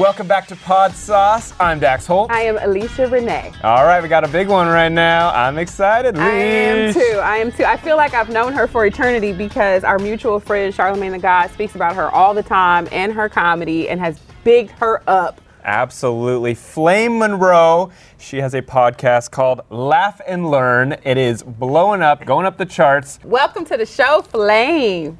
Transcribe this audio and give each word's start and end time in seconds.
Welcome 0.00 0.26
back 0.26 0.46
to 0.46 0.56
Pod 0.56 0.92
Sauce. 0.92 1.52
I'm 1.60 1.78
Dax 1.78 2.06
Holt. 2.06 2.30
I 2.30 2.40
am 2.40 2.56
Alicia 2.56 3.06
Renee. 3.08 3.52
All 3.62 3.84
right, 3.84 4.02
we 4.02 4.08
got 4.08 4.24
a 4.24 4.28
big 4.28 4.48
one 4.48 4.66
right 4.66 4.88
now. 4.88 5.28
I'm 5.28 5.58
excited. 5.58 6.16
I 6.16 6.30
am 6.30 6.94
too. 6.94 7.20
I 7.22 7.36
am 7.36 7.52
too. 7.52 7.64
I 7.64 7.76
feel 7.76 7.98
like 7.98 8.14
I've 8.14 8.30
known 8.30 8.54
her 8.54 8.66
for 8.66 8.86
eternity 8.86 9.34
because 9.34 9.84
our 9.84 9.98
mutual 9.98 10.40
friend 10.40 10.74
Charlemagne 10.74 11.12
the 11.12 11.18
God 11.18 11.50
speaks 11.50 11.74
about 11.74 11.96
her 11.96 12.08
all 12.12 12.32
the 12.32 12.42
time 12.42 12.88
and 12.92 13.12
her 13.12 13.28
comedy 13.28 13.90
and 13.90 14.00
has 14.00 14.18
bigged 14.42 14.70
her 14.70 15.02
up. 15.06 15.38
Absolutely. 15.64 16.54
Flame 16.54 17.18
Monroe. 17.18 17.90
She 18.16 18.38
has 18.38 18.54
a 18.54 18.62
podcast 18.62 19.30
called 19.30 19.60
Laugh 19.68 20.18
and 20.26 20.50
Learn. 20.50 20.96
It 21.04 21.18
is 21.18 21.42
blowing 21.42 22.00
up, 22.00 22.24
going 22.24 22.46
up 22.46 22.56
the 22.56 22.64
charts. 22.64 23.18
Welcome 23.22 23.66
to 23.66 23.76
the 23.76 23.84
show, 23.84 24.22
Flame. 24.22 25.18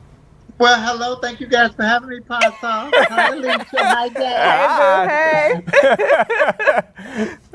Well, 0.61 0.79
hello. 0.79 1.17
Thank 1.17 1.41
you 1.41 1.47
guys 1.47 1.73
for 1.73 1.85
having 1.85 2.11
me, 2.11 2.21
Pod 2.21 2.43
Sauce. 2.61 2.93
Hi, 2.95 3.29
Alicia. 3.35 3.65
Hi, 3.79 4.09
Dad. 4.11 5.65
Hey. 5.65 6.83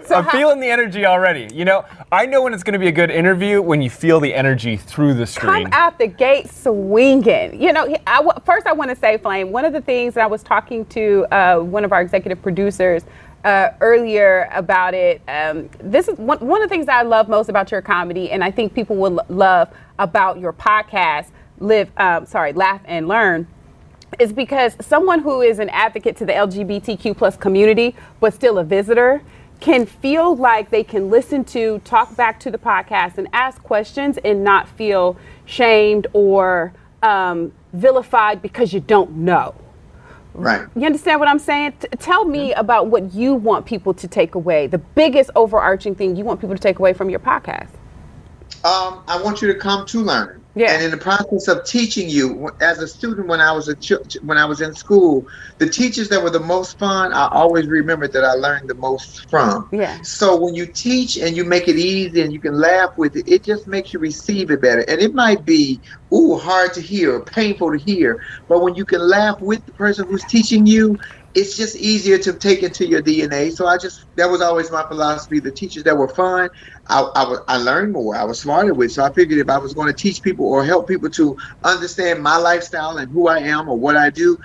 So 0.06 0.16
I'm 0.16 0.24
how- 0.26 0.32
feeling 0.32 0.60
the 0.60 0.68
energy 0.70 1.06
already. 1.06 1.48
You 1.54 1.66
know, 1.66 1.84
I 2.12 2.26
know 2.28 2.42
when 2.44 2.54
it's 2.54 2.62
going 2.64 2.74
to 2.74 2.80
be 2.80 2.88
a 2.88 2.92
good 2.92 3.10
interview 3.10 3.60
when 3.62 3.82
you 3.82 3.90
feel 3.90 4.20
the 4.20 4.34
energy 4.36 4.76
through 4.78 5.16
the 5.16 5.26
screen. 5.26 5.64
Come 5.64 5.74
out 5.74 5.98
the 5.98 6.06
gate 6.08 6.48
swinging. 6.52 7.60
You 7.60 7.74
know, 7.74 7.84
I 8.06 8.18
w- 8.18 8.40
first 8.46 8.68
I 8.68 8.74
want 8.74 8.90
to 8.92 8.96
say, 8.96 9.18
Flame, 9.18 9.52
one 9.52 9.66
of 9.66 9.74
the 9.74 9.82
things 9.82 10.14
that 10.16 10.24
I 10.24 10.28
was 10.28 10.44
talking 10.44 10.86
to 10.88 11.26
uh, 11.32 11.60
one 11.60 11.84
of 11.84 11.92
our 11.92 12.02
executive 12.02 12.40
producers 12.44 13.04
uh, 13.46 13.70
earlier 13.82 14.48
about 14.54 14.94
it. 14.94 15.22
Um, 15.28 15.70
this 15.80 16.08
is 16.08 16.18
one, 16.20 16.38
one 16.40 16.62
of 16.62 16.70
the 16.70 16.74
things 16.74 16.86
that 16.88 17.00
I 17.00 17.02
love 17.04 17.28
most 17.28 17.50
about 17.50 17.72
your 17.72 17.82
comedy, 17.82 18.30
and 18.32 18.44
I 18.44 18.52
think 18.52 18.76
people 18.76 18.96
will 18.98 19.12
lo- 19.14 19.26
love 19.30 19.70
about 19.98 20.40
your 20.40 20.54
podcast, 20.54 21.28
Live, 21.60 21.92
um, 21.98 22.26
sorry, 22.26 22.54
Laugh 22.54 22.82
and 22.86 23.08
Learn, 23.08 23.48
is 24.20 24.34
because 24.34 24.76
someone 24.82 25.20
who 25.20 25.42
is 25.42 25.60
an 25.60 25.70
advocate 25.70 26.16
to 26.18 26.26
the 26.26 26.34
LGBTQ 26.34 27.18
plus 27.18 27.38
community, 27.38 27.96
but 28.20 28.34
still 28.34 28.58
a 28.58 28.64
visitor, 28.64 29.22
can 29.60 29.86
feel 29.86 30.36
like 30.36 30.70
they 30.70 30.84
can 30.84 31.10
listen 31.10 31.44
to, 31.46 31.80
talk 31.80 32.16
back 32.16 32.40
to 32.42 32.52
the 32.52 32.58
podcast, 32.58 33.18
and 33.18 33.28
ask 33.34 33.64
questions 33.64 34.18
and 34.24 34.44
not 34.44 34.68
feel 34.70 35.18
shamed 35.46 36.08
or 36.14 36.74
um, 37.02 37.52
vilified 37.74 38.42
because 38.42 38.74
you 38.74 38.80
don't 38.80 39.12
know. 39.12 39.56
Right. 40.34 40.68
You 40.76 40.86
understand 40.86 41.20
what 41.22 41.30
I'm 41.30 41.40
saying? 41.40 41.74
T- 41.80 41.88
tell 41.98 42.26
me 42.26 42.54
about 42.54 42.88
what 42.88 43.14
you 43.14 43.34
want 43.34 43.66
people 43.66 43.94
to 43.94 44.08
take 44.08 44.36
away, 44.36 44.68
the 44.68 44.78
biggest 44.78 45.30
overarching 45.36 45.96
thing 45.96 46.16
you 46.16 46.26
want 46.26 46.42
people 46.42 46.56
to 46.56 46.62
take 46.62 46.80
away 46.80 46.94
from 46.94 47.10
your 47.10 47.20
podcast. 47.20 47.70
Um, 48.66 49.04
I 49.08 49.22
want 49.24 49.42
you 49.42 49.48
to 49.54 49.58
come 49.58 49.86
to 49.88 50.02
learn. 50.02 50.45
Yeah. 50.56 50.72
And 50.72 50.84
in 50.84 50.92
the 50.92 50.98
process 50.98 51.50
of 51.50 51.66
teaching 51.66 52.10
you, 52.10 52.50
as 52.62 52.80
a 52.80 52.88
student 52.88 53.28
when 53.28 53.42
I 53.42 53.52
was 53.52 53.68
a 53.68 53.76
ch- 53.76 54.18
when 54.22 54.38
I 54.38 54.46
was 54.46 54.62
in 54.62 54.74
school, 54.74 55.26
the 55.60 55.70
teachers 55.70 56.08
that 56.10 56.24
were 56.24 56.30
the 56.30 56.40
most 56.40 56.80
fun, 56.80 57.12
I 57.14 57.28
always 57.32 57.68
remembered 57.68 58.14
that 58.14 58.24
I 58.24 58.34
learned 58.34 58.70
the 58.70 58.76
most 58.76 59.30
from. 59.30 59.68
Yeah. 59.74 60.00
So 60.04 60.38
when 60.40 60.56
you 60.56 60.66
teach 60.66 61.18
and 61.18 61.36
you 61.36 61.44
make 61.44 61.68
it 61.68 61.76
easy 61.76 62.22
and 62.22 62.32
you 62.32 62.40
can 62.40 62.54
laugh 62.54 62.92
with 62.98 63.18
it, 63.18 63.28
it 63.28 63.44
just 63.44 63.68
makes 63.68 63.94
you 63.94 64.00
receive 64.00 64.50
it 64.50 64.62
better. 64.62 64.86
And 64.88 65.02
it 65.02 65.14
might 65.14 65.44
be 65.44 65.82
ooh 66.14 66.38
hard 66.38 66.74
to 66.76 66.82
hear, 66.82 67.16
or 67.16 67.26
painful 67.26 67.72
to 67.74 67.78
hear, 67.78 68.18
but 68.48 68.62
when 68.62 68.76
you 68.76 68.86
can 68.86 69.02
laugh 69.02 69.36
with 69.42 69.66
the 69.66 69.74
person 69.74 70.08
who's 70.08 70.24
teaching 70.26 70.66
you, 70.66 70.98
it's 71.36 71.58
just 71.58 71.76
easier 71.76 72.18
to 72.20 72.34
take 72.34 72.64
into 72.64 72.88
your 72.88 73.02
DNA. 73.02 73.52
So 73.52 73.68
I 73.68 73.78
just 73.78 74.08
that 74.16 74.30
was 74.30 74.42
always 74.42 74.72
my 74.72 74.84
philosophy. 74.88 75.40
The 75.40 75.52
teachers 75.52 75.84
that 75.84 75.98
were 75.98 76.08
fun, 76.08 76.50
I 76.88 77.02
I, 77.16 77.36
I 77.50 77.58
learned 77.58 77.94
more. 77.94 78.16
I 78.16 78.24
was 78.24 78.42
smarter 78.42 78.74
with. 78.74 78.94
So 78.94 79.04
I 79.04 79.12
figured 79.14 79.40
if 79.40 79.50
I 79.50 79.58
was 79.58 79.74
going 79.74 79.88
to 79.88 79.94
teach 79.94 80.22
people 80.24 80.48
or 80.48 80.66
help 80.66 80.88
people 80.88 81.10
to 81.12 81.36
understand 81.64 82.24
my 82.24 82.38
lifestyle 82.38 82.98
and 82.98 83.12
who 83.12 83.28
I 83.28 83.40
am 83.40 83.70
or 83.70 83.78
what 83.78 83.98
I 83.98 84.10
do, 84.10 84.38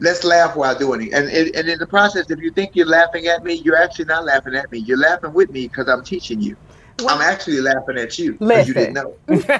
let's 0.00 0.24
laugh 0.24 0.56
while 0.56 0.78
doing 0.78 1.08
it. 1.08 1.14
And, 1.14 1.28
and 1.28 1.68
in 1.68 1.78
the 1.78 1.86
process, 1.86 2.30
if 2.30 2.40
you 2.40 2.50
think 2.52 2.70
you're 2.74 2.86
laughing 2.86 3.26
at 3.26 3.42
me, 3.42 3.54
you're 3.64 3.76
actually 3.82 4.06
not 4.06 4.24
laughing 4.24 4.54
at 4.54 4.70
me. 4.70 4.78
You're 4.78 4.98
laughing 4.98 5.32
with 5.32 5.50
me 5.50 5.64
because 5.66 5.88
I'm 5.88 6.04
teaching 6.04 6.40
you. 6.40 6.56
I'm 7.00 7.20
actually 7.20 7.60
laughing 7.60 7.98
at 7.98 8.18
you 8.18 8.32
because 8.34 8.68
you 8.68 8.74
didn't 8.74 8.94
know. 8.94 9.16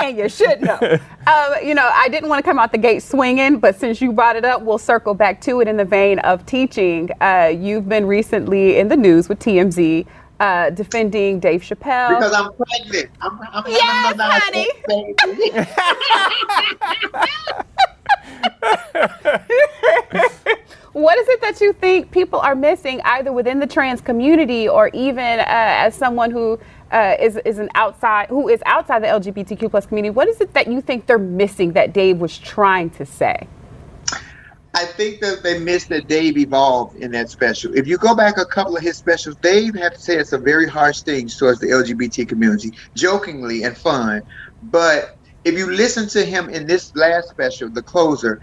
and 0.00 0.16
you 0.16 0.28
should 0.28 0.60
know. 0.60 0.78
um, 1.26 1.54
you 1.62 1.74
know, 1.74 1.90
I 1.92 2.08
didn't 2.08 2.28
want 2.28 2.44
to 2.44 2.48
come 2.48 2.58
out 2.58 2.72
the 2.72 2.78
gate 2.78 3.02
swinging, 3.02 3.58
but 3.58 3.76
since 3.76 4.00
you 4.00 4.12
brought 4.12 4.36
it 4.36 4.44
up, 4.44 4.62
we'll 4.62 4.78
circle 4.78 5.14
back 5.14 5.40
to 5.42 5.60
it 5.60 5.68
in 5.68 5.76
the 5.76 5.84
vein 5.84 6.18
of 6.20 6.44
teaching. 6.46 7.10
Uh, 7.20 7.52
you've 7.56 7.88
been 7.88 8.06
recently 8.06 8.78
in 8.78 8.88
the 8.88 8.96
news 8.96 9.28
with 9.28 9.38
TMZ 9.38 10.06
uh, 10.40 10.70
defending 10.70 11.40
Dave 11.40 11.62
Chappelle. 11.62 12.18
Because 12.18 12.32
I'm 12.32 12.52
pregnant. 12.52 13.10
I'm, 13.20 13.38
I'm 13.52 13.64
Yes, 13.66 14.16
honey. 14.18 14.68
baby. 14.86 15.14
What 20.96 21.18
is 21.18 21.28
it 21.28 21.42
that 21.42 21.60
you 21.60 21.74
think 21.74 22.10
people 22.10 22.38
are 22.38 22.54
missing, 22.54 23.02
either 23.04 23.30
within 23.30 23.60
the 23.60 23.66
trans 23.66 24.00
community 24.00 24.66
or 24.66 24.88
even 24.94 25.40
uh, 25.40 25.44
as 25.46 25.94
someone 25.94 26.30
who 26.30 26.58
uh, 26.90 27.16
is 27.20 27.36
is 27.44 27.58
an 27.58 27.68
outside 27.74 28.30
who 28.30 28.48
is 28.48 28.62
outside 28.64 29.02
the 29.02 29.08
LGBTQ 29.08 29.70
plus 29.70 29.84
community? 29.84 30.08
What 30.08 30.26
is 30.26 30.40
it 30.40 30.54
that 30.54 30.68
you 30.68 30.80
think 30.80 31.04
they're 31.04 31.18
missing 31.18 31.74
that 31.74 31.92
Dave 31.92 32.16
was 32.16 32.38
trying 32.38 32.88
to 32.92 33.04
say? 33.04 33.46
I 34.72 34.86
think 34.86 35.20
that 35.20 35.42
they 35.42 35.58
missed 35.58 35.90
that 35.90 36.08
Dave 36.08 36.38
evolved 36.38 36.96
in 36.96 37.10
that 37.10 37.28
special. 37.28 37.76
If 37.76 37.86
you 37.86 37.98
go 37.98 38.14
back 38.14 38.38
a 38.38 38.46
couple 38.46 38.74
of 38.74 38.82
his 38.82 38.96
specials, 38.96 39.36
Dave 39.36 39.74
had 39.74 40.00
said 40.00 40.26
some 40.26 40.42
very 40.42 40.66
harsh 40.66 41.02
things 41.02 41.36
towards 41.36 41.60
the 41.60 41.66
LGBT 41.66 42.26
community, 42.26 42.72
jokingly 42.94 43.64
and 43.64 43.76
fun. 43.76 44.22
But 44.62 45.18
if 45.44 45.58
you 45.58 45.70
listen 45.70 46.08
to 46.08 46.24
him 46.24 46.48
in 46.48 46.66
this 46.66 46.96
last 46.96 47.28
special, 47.28 47.68
The 47.68 47.82
Closer, 47.82 48.40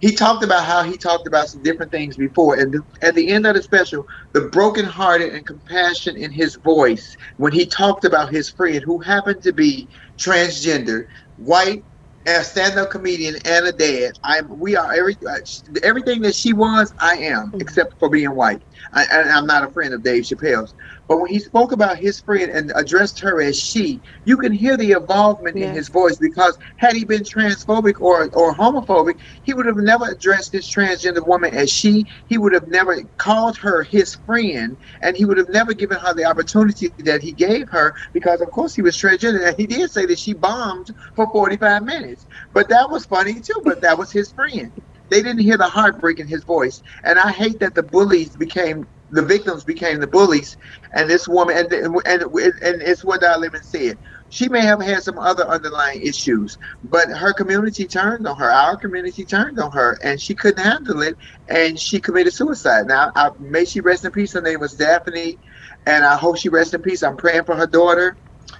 he 0.00 0.14
talked 0.14 0.44
about 0.44 0.64
how 0.64 0.82
he 0.82 0.96
talked 0.96 1.26
about 1.26 1.48
some 1.48 1.62
different 1.62 1.90
things 1.90 2.16
before. 2.16 2.56
And 2.56 2.76
at 3.02 3.14
the 3.14 3.28
end 3.28 3.46
of 3.46 3.54
the 3.54 3.62
special, 3.62 4.04
the 4.32 4.42
brokenhearted 4.42 5.34
and 5.34 5.46
compassion 5.46 6.16
in 6.16 6.30
his 6.30 6.56
voice 6.64 7.16
when 7.36 7.52
he 7.52 7.66
talked 7.66 8.04
about 8.04 8.30
his 8.30 8.50
friend 8.50 8.82
who 8.84 8.98
happened 9.00 9.42
to 9.42 9.52
be 9.52 9.88
transgender, 10.18 11.04
white, 11.36 11.84
a 12.26 12.42
stand-up 12.42 12.90
comedian 12.90 13.36
and 13.44 13.66
a 13.66 13.72
dad. 13.72 14.12
I'm 14.24 14.58
we 14.58 14.76
are 14.76 14.92
every 14.92 15.16
uh, 15.28 15.36
everything 15.84 16.22
that 16.22 16.34
she 16.34 16.52
was. 16.52 16.92
I 17.00 17.16
am, 17.16 17.52
except 17.60 17.94
for 18.00 18.08
being 18.10 18.34
white. 18.34 18.62
I, 18.92 19.04
and 19.12 19.30
I'm 19.30 19.46
not 19.46 19.64
a 19.64 19.70
friend 19.70 19.94
of 19.94 20.02
Dave 20.02 20.24
Chappelle's. 20.24 20.74
But 21.08 21.18
when 21.18 21.30
he 21.30 21.38
spoke 21.38 21.72
about 21.72 21.98
his 21.98 22.20
friend 22.20 22.50
and 22.50 22.72
addressed 22.74 23.20
her 23.20 23.40
as 23.40 23.58
she, 23.58 24.02
you 24.24 24.36
can 24.36 24.52
hear 24.52 24.76
the 24.76 24.92
involvement 24.92 25.56
Yeah. 25.56 25.68
in 25.68 25.74
his 25.74 25.88
voice 25.88 26.16
because 26.16 26.58
had 26.76 26.94
he 26.94 27.04
been 27.04 27.22
transphobic 27.22 28.00
or 28.00 28.28
or 28.34 28.54
homophobic, 28.54 29.18
he 29.42 29.54
would 29.54 29.66
have 29.66 29.76
never 29.76 30.06
addressed 30.08 30.52
this 30.52 30.68
transgender 30.72 31.26
woman 31.26 31.54
as 31.54 31.70
she. 31.70 32.06
He 32.26 32.38
would 32.38 32.52
have 32.52 32.68
never 32.68 33.02
called 33.18 33.56
her 33.58 33.82
his 33.84 34.14
friend, 34.14 34.76
and 35.02 35.16
he 35.16 35.24
would 35.24 35.38
have 35.38 35.48
never 35.50 35.74
given 35.74 35.98
her 35.98 36.14
the 36.14 36.24
opportunity 36.24 36.92
that 36.98 37.22
he 37.22 37.32
gave 37.32 37.68
her 37.70 37.94
because, 38.12 38.40
of 38.40 38.50
course, 38.50 38.74
he 38.74 38.82
was 38.82 38.96
transgender. 38.96 39.46
And 39.46 39.56
he 39.56 39.66
did 39.66 39.90
say 39.90 40.06
that 40.06 40.18
she 40.18 40.32
bombed 40.34 40.88
for 41.14 41.26
45 41.32 41.82
minutes. 41.84 42.26
But 42.52 42.68
that 42.68 42.90
was 42.90 43.06
funny 43.06 43.40
too. 43.40 43.60
But 43.64 43.80
that 43.82 43.98
was 43.98 44.10
his 44.10 44.32
friend. 44.32 44.72
They 45.10 45.22
didn't 45.22 45.40
hear 45.42 45.58
the 45.58 45.68
heartbreak 45.68 46.20
in 46.20 46.28
his 46.28 46.44
voice. 46.44 46.80
And 47.04 47.18
I 47.18 47.30
hate 47.32 47.60
that 47.60 47.74
the 47.74 47.82
bullies 47.82 48.36
became 48.36 48.86
the 49.10 49.22
victims 49.22 49.64
became 49.64 50.00
the 50.00 50.08
bullies. 50.08 50.56
And 50.94 51.08
this 51.08 51.28
woman 51.28 51.56
and 51.56 51.72
and 51.72 51.96
and, 52.06 52.22
and 52.24 52.82
it's 52.82 53.04
what 53.04 53.22
Lemon 53.22 53.62
said. 53.62 53.98
She 54.28 54.48
may 54.48 54.60
have 54.62 54.82
had 54.82 55.02
some 55.04 55.18
other 55.18 55.46
underlying 55.46 56.02
issues, 56.02 56.56
but 56.82 57.08
her 57.10 57.32
community 57.32 57.86
turned 57.86 58.26
on 58.26 58.36
her. 58.38 58.50
Our 58.50 58.76
community 58.76 59.24
turned 59.24 59.58
on 59.60 59.72
her, 59.72 59.96
and 60.02 60.20
she 60.20 60.34
couldn't 60.34 60.64
handle 60.64 61.02
it, 61.02 61.16
and 61.48 61.78
she 61.78 62.00
committed 62.00 62.34
suicide. 62.34 62.86
Now, 62.88 63.12
I, 63.14 63.30
may 63.38 63.64
she 63.64 63.80
rest 63.80 64.04
in 64.04 64.10
peace. 64.12 64.32
Her 64.32 64.42
name 64.42 64.60
was 64.60 64.74
Daphne, 64.74 65.38
and 65.86 66.04
I 66.04 66.16
hope 66.16 66.38
she 66.38 66.48
rests 66.48 66.74
in 66.74 66.82
peace. 66.82 67.02
I'm 67.04 67.16
praying 67.16 67.44
for 67.44 67.56
her 67.56 67.68
daughter, 67.68 68.16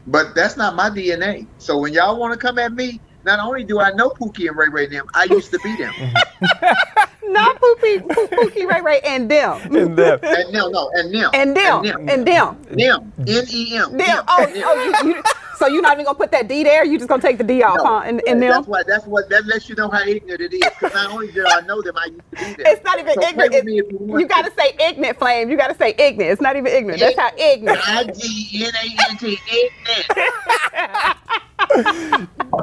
but 0.07 0.35
that's 0.37 0.57
not 0.57 0.77
my 0.77 0.91
DNA. 0.91 1.49
So 1.59 1.79
when 1.79 1.93
y'all 1.93 2.21
want 2.21 2.33
to 2.35 2.39
come 2.39 2.59
at 2.59 2.73
me, 2.73 3.03
not 3.27 3.41
only 3.41 3.65
do 3.65 3.81
I 3.81 3.91
know 3.91 4.11
Pookie 4.11 4.49
and 4.49 4.57
Ray 4.57 4.69
Ray 4.69 4.87
them, 4.87 5.07
I 5.15 5.25
used 5.25 5.51
to 5.51 5.59
be 5.59 5.77
them. 5.77 5.93
Not 7.29 7.61
Pookie, 7.61 8.01
Pookie, 8.07 8.67
Ray 8.73 8.81
Ray, 8.81 9.01
and 9.05 9.29
them. 9.29 9.61
And 9.75 9.97
them. 9.99 10.21
and 10.23 10.55
them, 10.55 10.71
no, 10.71 10.91
and 10.95 11.13
them. 11.13 11.31
And 11.35 11.57
them. 11.57 11.85
And 12.09 12.27
them. 12.27 12.63
Them. 12.71 13.13
N-E-M. 13.19 13.97
Them. 13.97 14.25
Oh, 14.29 14.47
oh 14.55 15.03
you, 15.03 15.11
you, 15.11 15.23
so 15.59 15.67
you're 15.67 15.83
not 15.83 15.95
even 15.95 16.05
gonna 16.05 16.17
put 16.17 16.31
that 16.31 16.47
D 16.47 16.63
there? 16.63 16.85
You 16.85 16.97
just 16.99 17.09
gonna 17.09 17.21
take 17.21 17.39
the 17.39 17.45
D 17.45 17.65
off, 17.65 17.79
No. 17.79 17.85
huh? 17.85 18.03
And, 18.07 18.23
and 18.29 18.41
them. 18.41 18.51
That's 18.53 18.69
what. 18.69 18.87
That's 18.87 19.07
what. 19.07 19.29
That 19.29 19.45
lets 19.47 19.69
you 19.69 19.75
know 19.75 19.89
how 19.91 20.03
ignorant 20.03 20.41
it 20.41 20.53
is. 20.55 20.61
Because 20.61 20.95
not 20.95 21.11
only 21.11 21.33
do 21.33 21.45
I 21.49 21.63
know 21.63 21.83
them, 21.83 21.97
I 21.99 22.07
used 22.07 22.23
to 22.31 22.37
be 22.37 22.63
there. 22.63 22.73
It's 22.73 22.85
not 22.85 23.01
even 23.01 23.15
So 23.15 23.21
play 23.21 23.31
ignorant. 23.31 23.53
with 23.55 23.65
me 23.65 23.79
if 23.81 23.91
you 23.91 24.19
you 24.21 24.29
gotta 24.29 24.53
say 24.57 24.77
ignorant, 24.79 25.19
Flame. 25.19 25.51
You 25.51 25.57
gotta 25.57 25.77
say 25.77 25.95
ignorant. 25.99 26.31
It's 26.33 26.41
not 26.41 26.55
even 26.57 26.73
ignorant. 26.73 27.01
That's 27.01 27.19
how 27.19 27.31
ignorant. 27.37 27.81
I 27.89 28.05
G 28.05 28.65
N 28.67 28.73
A 28.73 29.11
N 29.11 29.19
T. 29.19 29.39
Ignorant. 29.51 31.43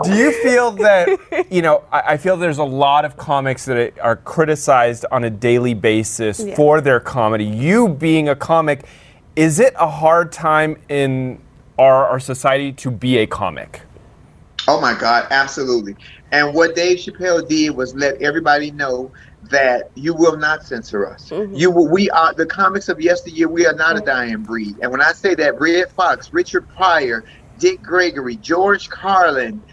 Do 0.03 0.15
you 0.15 0.31
feel 0.43 0.71
that, 0.71 1.47
you 1.51 1.61
know, 1.61 1.83
I, 1.91 2.13
I 2.13 2.17
feel 2.17 2.37
there's 2.37 2.57
a 2.57 2.63
lot 2.63 3.05
of 3.05 3.17
comics 3.17 3.65
that 3.65 3.99
are 3.99 4.15
criticized 4.15 5.05
on 5.11 5.23
a 5.23 5.29
daily 5.29 5.73
basis 5.73 6.39
Yeah. 6.39 6.55
for 6.55 6.81
their 6.81 6.99
comedy. 6.99 7.45
You 7.45 7.87
being 7.89 8.29
a 8.29 8.35
comic, 8.35 8.85
is 9.35 9.59
it 9.59 9.73
a 9.77 9.89
hard 9.89 10.31
time 10.31 10.77
in 10.89 11.39
our, 11.77 12.07
our 12.07 12.19
society 12.19 12.71
to 12.73 12.91
be 12.91 13.17
a 13.17 13.27
comic? 13.27 13.81
Oh 14.67 14.79
my 14.79 14.97
God, 14.97 15.27
absolutely. 15.29 15.95
And 16.31 16.53
what 16.55 16.75
Dave 16.75 16.97
Chappelle 16.97 17.47
did 17.47 17.71
was 17.71 17.93
let 17.95 18.21
everybody 18.21 18.71
know 18.71 19.11
that 19.51 19.91
you 19.95 20.13
will 20.13 20.37
not 20.37 20.63
censor 20.63 21.05
us. 21.05 21.29
Mm-hmm. 21.29 21.53
You 21.53 21.69
will, 21.69 21.89
we 21.89 22.09
are 22.11 22.33
the 22.33 22.45
comics 22.45 22.87
of 22.87 23.01
yesteryear. 23.01 23.49
We 23.49 23.65
are 23.67 23.73
not 23.73 23.97
a 23.97 23.99
dying 23.99 24.37
breed. 24.41 24.77
And 24.81 24.89
when 24.89 25.01
I 25.01 25.11
say 25.11 25.35
that, 25.35 25.59
Redd 25.59 25.91
Foxx, 25.91 26.31
Richard 26.33 26.67
Pryor, 26.69 27.25
Dick 27.57 27.81
Gregory, 27.81 28.37
George 28.37 28.89
Carlin, 28.89 29.63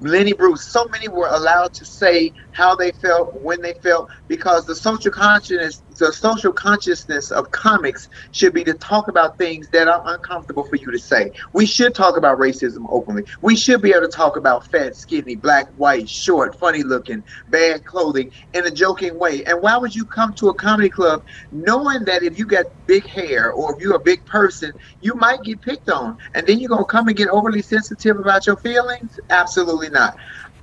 Lenny 0.00 0.32
Bruce, 0.32 0.68
so 0.70 0.86
many 0.92 1.08
were 1.08 1.28
allowed 1.28 1.72
to 1.74 1.84
say 1.86 2.32
how 2.52 2.76
they 2.76 2.92
felt, 2.92 3.30
when 3.42 3.60
they 3.62 3.74
felt, 3.82 4.08
because 4.28 4.66
the 4.66 4.76
social 4.76 5.10
consciousness, 5.12 5.82
the 6.00 6.12
social 6.12 6.52
consciousness 6.52 7.30
of 7.30 7.50
comics 7.52 8.08
should 8.32 8.52
be 8.52 8.64
to 8.64 8.74
talk 8.74 9.08
about 9.08 9.38
things 9.38 9.68
that 9.70 9.86
are 9.86 10.02
uncomfortable 10.06 10.64
for 10.64 10.76
you 10.76 10.90
to 10.90 10.98
say. 10.98 11.30
We 11.52 11.66
should 11.66 11.94
talk 11.94 12.16
about 12.16 12.38
racism 12.38 12.86
openly. 12.88 13.24
We 13.42 13.54
should 13.54 13.82
be 13.82 13.90
able 13.90 14.02
to 14.02 14.08
talk 14.08 14.36
about 14.36 14.66
fat, 14.66 14.96
skinny, 14.96 15.36
black, 15.36 15.68
white, 15.76 16.08
short, 16.08 16.58
funny 16.58 16.82
looking, 16.82 17.22
bad 17.48 17.84
clothing 17.84 18.30
in 18.54 18.66
a 18.66 18.70
joking 18.70 19.18
way. 19.18 19.44
And 19.44 19.62
why 19.62 19.76
would 19.76 19.94
you 19.94 20.04
come 20.06 20.32
to 20.34 20.48
a 20.48 20.54
comedy 20.54 20.88
club 20.88 21.22
knowing 21.52 22.04
that 22.06 22.22
if 22.22 22.38
you 22.38 22.46
got 22.46 22.66
big 22.86 23.06
hair 23.06 23.52
or 23.52 23.74
if 23.74 23.82
you're 23.82 23.96
a 23.96 24.00
big 24.00 24.24
person, 24.26 24.72
you 25.00 25.14
might 25.14 25.42
get 25.42 25.60
picked 25.62 25.90
on, 25.90 26.16
and 26.34 26.46
then 26.46 26.58
you're 26.58 26.70
gonna 26.70 26.84
come 26.84 27.08
and 27.08 27.16
get 27.16 27.28
overly 27.28 27.62
sensitive 27.62 28.18
about 28.18 28.46
your 28.46 28.56
feelings? 28.56 29.20
Absolutely 29.28 29.90
not. 29.90 30.16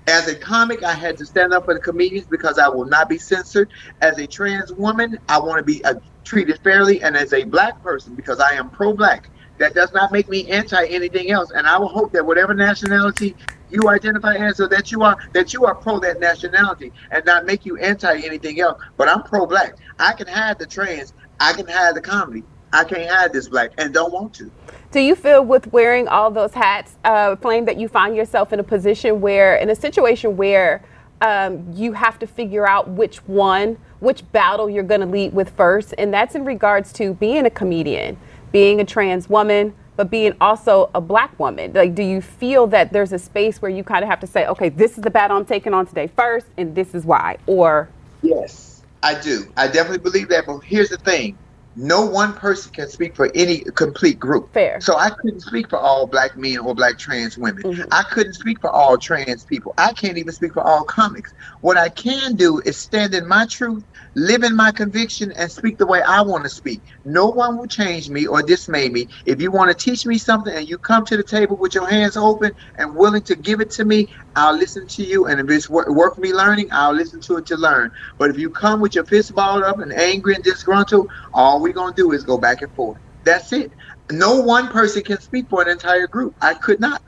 As 0.07 0.29
a 0.29 0.35
comic, 0.35 0.83
I 0.83 0.93
had 0.93 1.17
to 1.17 1.25
stand 1.25 1.53
up 1.53 1.65
for 1.65 1.73
the 1.73 1.81
comedians 1.81 2.27
because 2.27 2.57
I 2.57 2.69
will 2.69 2.85
not 2.85 3.09
be 3.09 3.17
censored. 3.17 3.69
As 3.99 4.17
a 4.17 4.25
trans 4.25 4.71
woman, 4.71 5.19
I 5.27 5.37
want 5.37 5.57
to 5.57 5.63
be 5.63 5.83
uh, 5.83 5.95
treated 6.23 6.59
fairly, 6.63 7.01
and 7.01 7.17
as 7.17 7.33
a 7.33 7.43
black 7.43 7.83
person, 7.83 8.15
because 8.15 8.39
I 8.39 8.51
am 8.53 8.69
pro-black. 8.69 9.29
That 9.57 9.73
does 9.73 9.91
not 9.91 10.13
make 10.13 10.29
me 10.29 10.49
anti 10.49 10.85
anything 10.85 11.31
else, 11.31 11.51
and 11.51 11.67
I 11.67 11.77
will 11.77 11.89
hope 11.89 12.13
that 12.13 12.25
whatever 12.25 12.53
nationality 12.53 13.35
you 13.69 13.89
identify 13.89 14.35
as, 14.35 14.61
or 14.61 14.69
that 14.69 14.93
you 14.93 15.01
are, 15.01 15.17
that 15.33 15.51
you 15.51 15.65
are 15.65 15.75
pro 15.75 15.99
that 15.99 16.21
nationality, 16.21 16.93
and 17.11 17.25
not 17.25 17.45
make 17.45 17.65
you 17.65 17.75
anti 17.77 18.19
anything 18.19 18.61
else. 18.61 18.81
But 18.95 19.09
I'm 19.09 19.23
pro-black. 19.23 19.75
I 19.99 20.13
can 20.13 20.27
hide 20.27 20.57
the 20.57 20.67
trans. 20.67 21.13
I 21.39 21.51
can 21.51 21.67
hide 21.67 21.95
the 21.95 22.01
comedy. 22.01 22.43
I 22.77 22.83
can't 22.83 23.09
hide 23.09 23.33
this 23.33 23.49
black, 23.49 23.71
and 23.79 23.91
don't 23.91 24.13
want 24.13 24.35
to. 24.35 24.51
Do 24.91 24.99
you 24.99 25.15
feel 25.15 25.43
with 25.43 25.73
wearing 25.73 26.07
all 26.07 26.29
those 26.29 26.53
hats, 26.53 26.95
uh, 27.03 27.35
Flame, 27.37 27.65
that 27.65 27.79
you 27.79 27.87
find 27.87 28.15
yourself 28.15 28.53
in 28.53 28.59
a 28.59 28.63
position 28.63 29.19
where, 29.19 29.55
in 29.55 29.71
a 29.71 29.75
situation 29.75 30.37
where 30.37 30.83
um, 31.21 31.65
you 31.73 31.93
have 31.93 32.19
to 32.19 32.27
figure 32.27 32.67
out 32.67 32.87
which 32.87 33.17
one, 33.25 33.79
which 33.99 34.31
battle 34.31 34.69
you're 34.69 34.83
going 34.83 35.01
to 35.01 35.07
lead 35.07 35.33
with 35.33 35.49
first? 35.57 35.95
And 35.97 36.13
that's 36.13 36.35
in 36.35 36.45
regards 36.45 36.93
to 36.93 37.15
being 37.15 37.47
a 37.47 37.49
comedian, 37.49 38.15
being 38.51 38.79
a 38.79 38.85
trans 38.85 39.27
woman, 39.27 39.73
but 39.95 40.11
being 40.11 40.33
also 40.39 40.91
a 40.93 41.01
black 41.01 41.37
woman. 41.39 41.73
Like, 41.73 41.95
do 41.95 42.03
you 42.03 42.21
feel 42.21 42.67
that 42.67 42.93
there's 42.93 43.11
a 43.11 43.17
space 43.17 43.59
where 43.59 43.71
you 43.71 43.83
kind 43.83 44.03
of 44.03 44.09
have 44.09 44.19
to 44.19 44.27
say, 44.27 44.45
okay, 44.45 44.69
this 44.69 44.99
is 44.99 45.03
the 45.03 45.09
battle 45.09 45.35
I'm 45.35 45.45
taking 45.45 45.73
on 45.73 45.87
today 45.87 46.05
first, 46.05 46.45
and 46.57 46.75
this 46.75 46.93
is 46.93 47.05
why? 47.05 47.37
Or, 47.47 47.89
Yes, 48.21 48.83
I 49.01 49.19
do. 49.19 49.51
I 49.57 49.65
definitely 49.65 49.97
believe 49.97 50.29
that. 50.29 50.45
But 50.45 50.59
here's 50.59 50.89
the 50.89 50.97
thing 50.97 51.35
no 51.77 52.07
one 52.07 52.33
person 52.33 52.71
can 52.73 52.89
speak 52.89 53.15
for 53.15 53.31
any 53.35 53.59
complete 53.75 54.17
group. 54.17 54.51
Fair. 54.51 54.81
So 54.81 54.97
I 54.97 55.11
couldn't 55.11 55.41
speak 55.41 55.69
for 55.69 55.77
all 55.77 56.07
black 56.07 56.35
men 56.35 56.57
or 56.57 56.73
black 56.73 56.97
trans 56.97 57.37
women. 57.37 57.61
Mhm. 57.63 57.87
I 57.91 58.01
couldn't 58.01 58.33
speak 58.33 58.59
for 58.59 58.71
all 58.71 58.97
trans 58.97 59.45
people. 59.45 59.75
I 59.77 59.93
can't 59.93 60.17
even 60.17 60.33
speak 60.33 60.53
for 60.55 60.63
all 60.63 60.83
comics. 60.83 61.31
What 61.61 61.77
I 61.77 61.89
can 61.89 62.35
do 62.35 62.59
is 62.65 62.77
stand 62.77 63.13
in 63.13 63.27
my 63.27 63.45
truth, 63.45 63.83
live 64.17 64.43
in 64.43 64.55
my 64.55 64.71
conviction, 64.71 65.31
and 65.33 65.51
speak 65.51 65.77
the 65.77 65.87
way 65.87 66.01
I 66.01 66.21
want 66.21 66.43
to 66.45 66.49
speak. 66.49 66.83
No 67.05 67.27
one 67.27 67.57
will 67.57 67.67
change 67.67 68.09
me 68.09 68.27
or 68.27 68.41
dismay 68.43 68.89
me. 68.89 69.07
If 69.25 69.41
you 69.41 69.51
want 69.51 69.69
to 69.71 69.91
teach 69.91 70.05
me 70.05 70.17
something 70.17 70.53
and 70.55 70.67
you 70.69 70.79
come 70.79 71.05
to 71.05 71.17
the 71.17 71.23
table 71.23 71.57
with 71.57 71.75
your 71.75 71.89
hands 71.89 72.17
open 72.17 72.53
and 72.77 72.95
willing 72.95 73.23
to 73.23 73.35
give 73.35 73.61
it 73.61 73.71
to 73.73 73.85
me, 73.85 74.07
I'll 74.35 74.57
listen 74.57 74.87
to 74.87 75.03
you. 75.03 75.27
And 75.27 75.39
if 75.39 75.49
it's 75.49 75.69
wor- 75.69 75.93
worth 75.93 76.17
me 76.17 76.33
learning, 76.33 76.69
I'll 76.71 76.93
listen 76.95 77.21
to 77.21 77.37
it 77.37 77.47
to 77.47 77.57
learn. 77.57 77.91
But 78.19 78.31
if 78.31 78.39
you 78.39 78.49
come 78.49 78.81
with 78.81 78.95
your 78.95 79.05
fist 79.05 79.35
balled 79.35 79.63
up 79.63 79.79
and 79.79 79.93
angry 79.93 80.35
and 80.35 80.43
disgruntled, 80.43 81.09
all 81.33 81.61
we're 81.61 81.73
going 81.73 81.93
to 81.93 82.01
do 82.01 82.11
is 82.13 82.23
go 82.25 82.39
back 82.39 82.61
and 82.63 82.73
forth. 82.73 82.99
That's 83.23 83.53
it. 83.53 83.73
No 84.11 84.41
one 84.41 84.69
person 84.69 85.03
can 85.03 85.21
speak 85.21 85.47
for 85.49 85.61
an 85.63 85.69
entire 85.69 86.07
group. 86.07 86.35
I 86.41 86.55
could 86.55 86.79
not. 86.81 87.01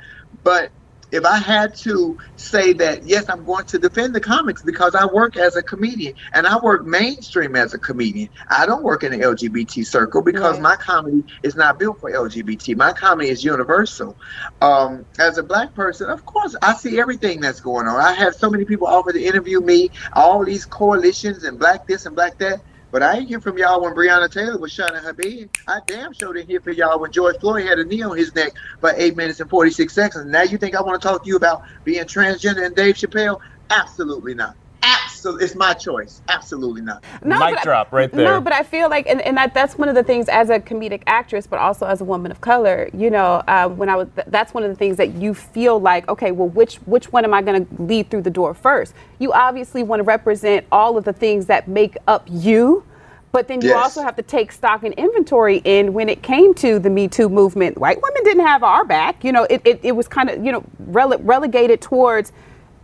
But 0.43 0.71
if 1.11 1.25
I 1.25 1.37
had 1.37 1.73
to 1.83 2.17
say 2.35 2.73
that, 2.73 3.03
yes, 3.03 3.25
I'm 3.29 3.43
going 3.45 3.65
to 3.65 3.79
defend 3.79 4.13
the 4.15 4.21
comics 4.21 4.61
because 4.63 4.95
I 4.95 5.05
work 5.05 5.37
as 5.37 5.55
a 5.55 5.63
comedian 5.63 6.13
and 6.33 6.45
I 6.47 6.57
work 6.59 6.85
mainstream 6.85 7.55
as 7.55 7.73
a 7.73 7.79
comedian. 7.79 8.29
I 8.49 8.65
don't 8.65 8.83
work 8.83 9.03
in 9.03 9.11
the 9.11 9.25
LGBT 9.25 9.83
circle 9.83 10.21
because 10.23 10.55
Right. 10.55 10.61
my 10.61 10.75
comedy 10.75 11.23
is 11.43 11.55
not 11.55 11.79
built 11.79 11.99
for 11.99 12.11
LGBT. 12.11 12.75
My 12.75 12.93
comedy 12.93 13.29
is 13.29 13.43
universal. 13.43 14.17
Um, 14.61 15.05
as 15.19 15.37
a 15.37 15.43
black 15.43 15.73
person, 15.73 16.09
of 16.09 16.25
course, 16.25 16.55
I 16.61 16.73
see 16.73 16.99
everything 16.99 17.41
that's 17.41 17.59
going 17.61 17.87
on. 17.87 17.99
I 17.99 18.13
have 18.13 18.35
so 18.35 18.49
many 18.49 18.65
people 18.65 18.87
offer 18.87 19.11
to 19.11 19.21
interview 19.23 19.61
me, 19.61 19.89
all 20.13 20.43
these 20.45 20.65
coalitions 20.65 21.43
and 21.43 21.59
black 21.59 21.87
this 21.87 22.05
and 22.05 22.15
black 22.15 22.37
that. 22.39 22.61
But 22.91 23.03
I 23.03 23.17
ain't 23.17 23.27
hear 23.27 23.39
from 23.39 23.57
y'all 23.57 23.81
when 23.81 23.93
Breonna 23.93 24.31
Taylor 24.31 24.57
was 24.57 24.71
shot 24.71 24.95
in 24.95 25.03
her 25.03 25.13
bed. 25.13 25.49
I 25.67 25.79
damn 25.85 26.11
sure 26.13 26.33
didn't 26.33 26.49
hear 26.49 26.59
from 26.59 26.73
y'all 26.73 26.99
when 26.99 27.11
George 27.11 27.37
Floyd 27.39 27.67
had 27.67 27.77
a 27.77 27.85
knee 27.85 28.01
on 28.01 28.17
his 28.17 28.33
neck 28.33 28.53
for 28.79 28.91
eight 28.95 29.15
minutes 29.15 29.39
and 29.39 29.49
46 29.49 29.93
seconds. 29.93 30.25
Now 30.25 30.41
you 30.41 30.57
think 30.57 30.75
I 30.75 30.81
want 30.81 30.99
to 30.99 31.07
talk 31.07 31.23
to 31.23 31.27
you 31.27 31.35
about 31.35 31.63
being 31.83 32.03
transgender 32.05 32.65
and 32.65 32.75
Dave 32.75 32.95
Chappelle? 32.95 33.39
Absolutely 33.69 34.33
not. 34.33 34.55
Absolutely, 35.19 35.45
it's 35.45 35.55
my 35.55 35.73
choice. 35.73 36.21
Absolutely 36.29 36.81
not. 36.81 37.03
No, 37.25 37.39
Mic 37.39 37.61
drop 37.61 37.91
right 37.91 38.09
there. 38.09 38.25
No, 38.25 38.39
but 38.39 38.53
I 38.53 38.63
feel 38.63 38.89
like, 38.89 39.05
and, 39.07 39.19
and 39.21 39.35
that, 39.35 39.53
that's 39.53 39.77
one 39.77 39.89
of 39.89 39.95
the 39.95 40.03
things 40.03 40.29
as 40.29 40.49
a 40.49 40.59
comedic 40.61 41.03
actress, 41.07 41.45
but 41.45 41.59
also 41.59 41.85
as 41.85 41.99
a 41.99 42.05
woman 42.05 42.31
of 42.31 42.39
color. 42.39 42.89
You 42.93 43.09
know, 43.09 43.43
uh, 43.47 43.67
when 43.67 43.89
I 43.89 43.97
was, 43.97 44.07
th- 44.15 44.27
that's 44.29 44.53
one 44.53 44.63
of 44.63 44.69
the 44.69 44.77
things 44.77 44.95
that 44.95 45.15
you 45.15 45.33
feel 45.33 45.77
like, 45.79 46.07
okay, 46.07 46.31
well, 46.31 46.47
which 46.47 46.75
which 46.85 47.11
one 47.11 47.25
am 47.25 47.33
I 47.33 47.41
going 47.41 47.65
to 47.65 47.83
lead 47.83 48.09
through 48.09 48.21
the 48.21 48.29
door 48.29 48.53
first? 48.53 48.93
You 49.19 49.33
obviously 49.33 49.83
want 49.83 49.99
to 49.99 50.03
represent 50.05 50.65
all 50.71 50.97
of 50.97 51.03
the 51.03 51.13
things 51.13 51.47
that 51.47 51.67
make 51.67 51.97
up 52.07 52.25
you. 52.29 52.85
But 53.31 53.47
then 53.47 53.61
you 53.61 53.69
Yes. 53.69 53.83
also 53.83 54.01
have 54.01 54.15
to 54.15 54.23
take 54.23 54.51
stock 54.53 54.83
and 54.83 54.93
inventory 54.95 55.61
in 55.63 55.93
when 55.93 56.09
it 56.09 56.23
came 56.23 56.53
to 56.55 56.79
the 56.79 56.89
Me 56.89 57.07
Too 57.07 57.29
movement. 57.29 57.77
White 57.77 58.01
women 58.01 58.23
didn't 58.23 58.45
have 58.45 58.63
our 58.63 58.83
back. 58.85 59.23
You 59.23 59.33
know, 59.33 59.43
it, 59.43 59.61
it, 59.65 59.79
it 59.83 59.91
was 59.91 60.07
kind 60.07 60.29
of, 60.31 60.43
you 60.43 60.51
know, 60.51 60.63
rele- 60.89 61.19
relegated 61.21 61.79
towards 61.81 62.31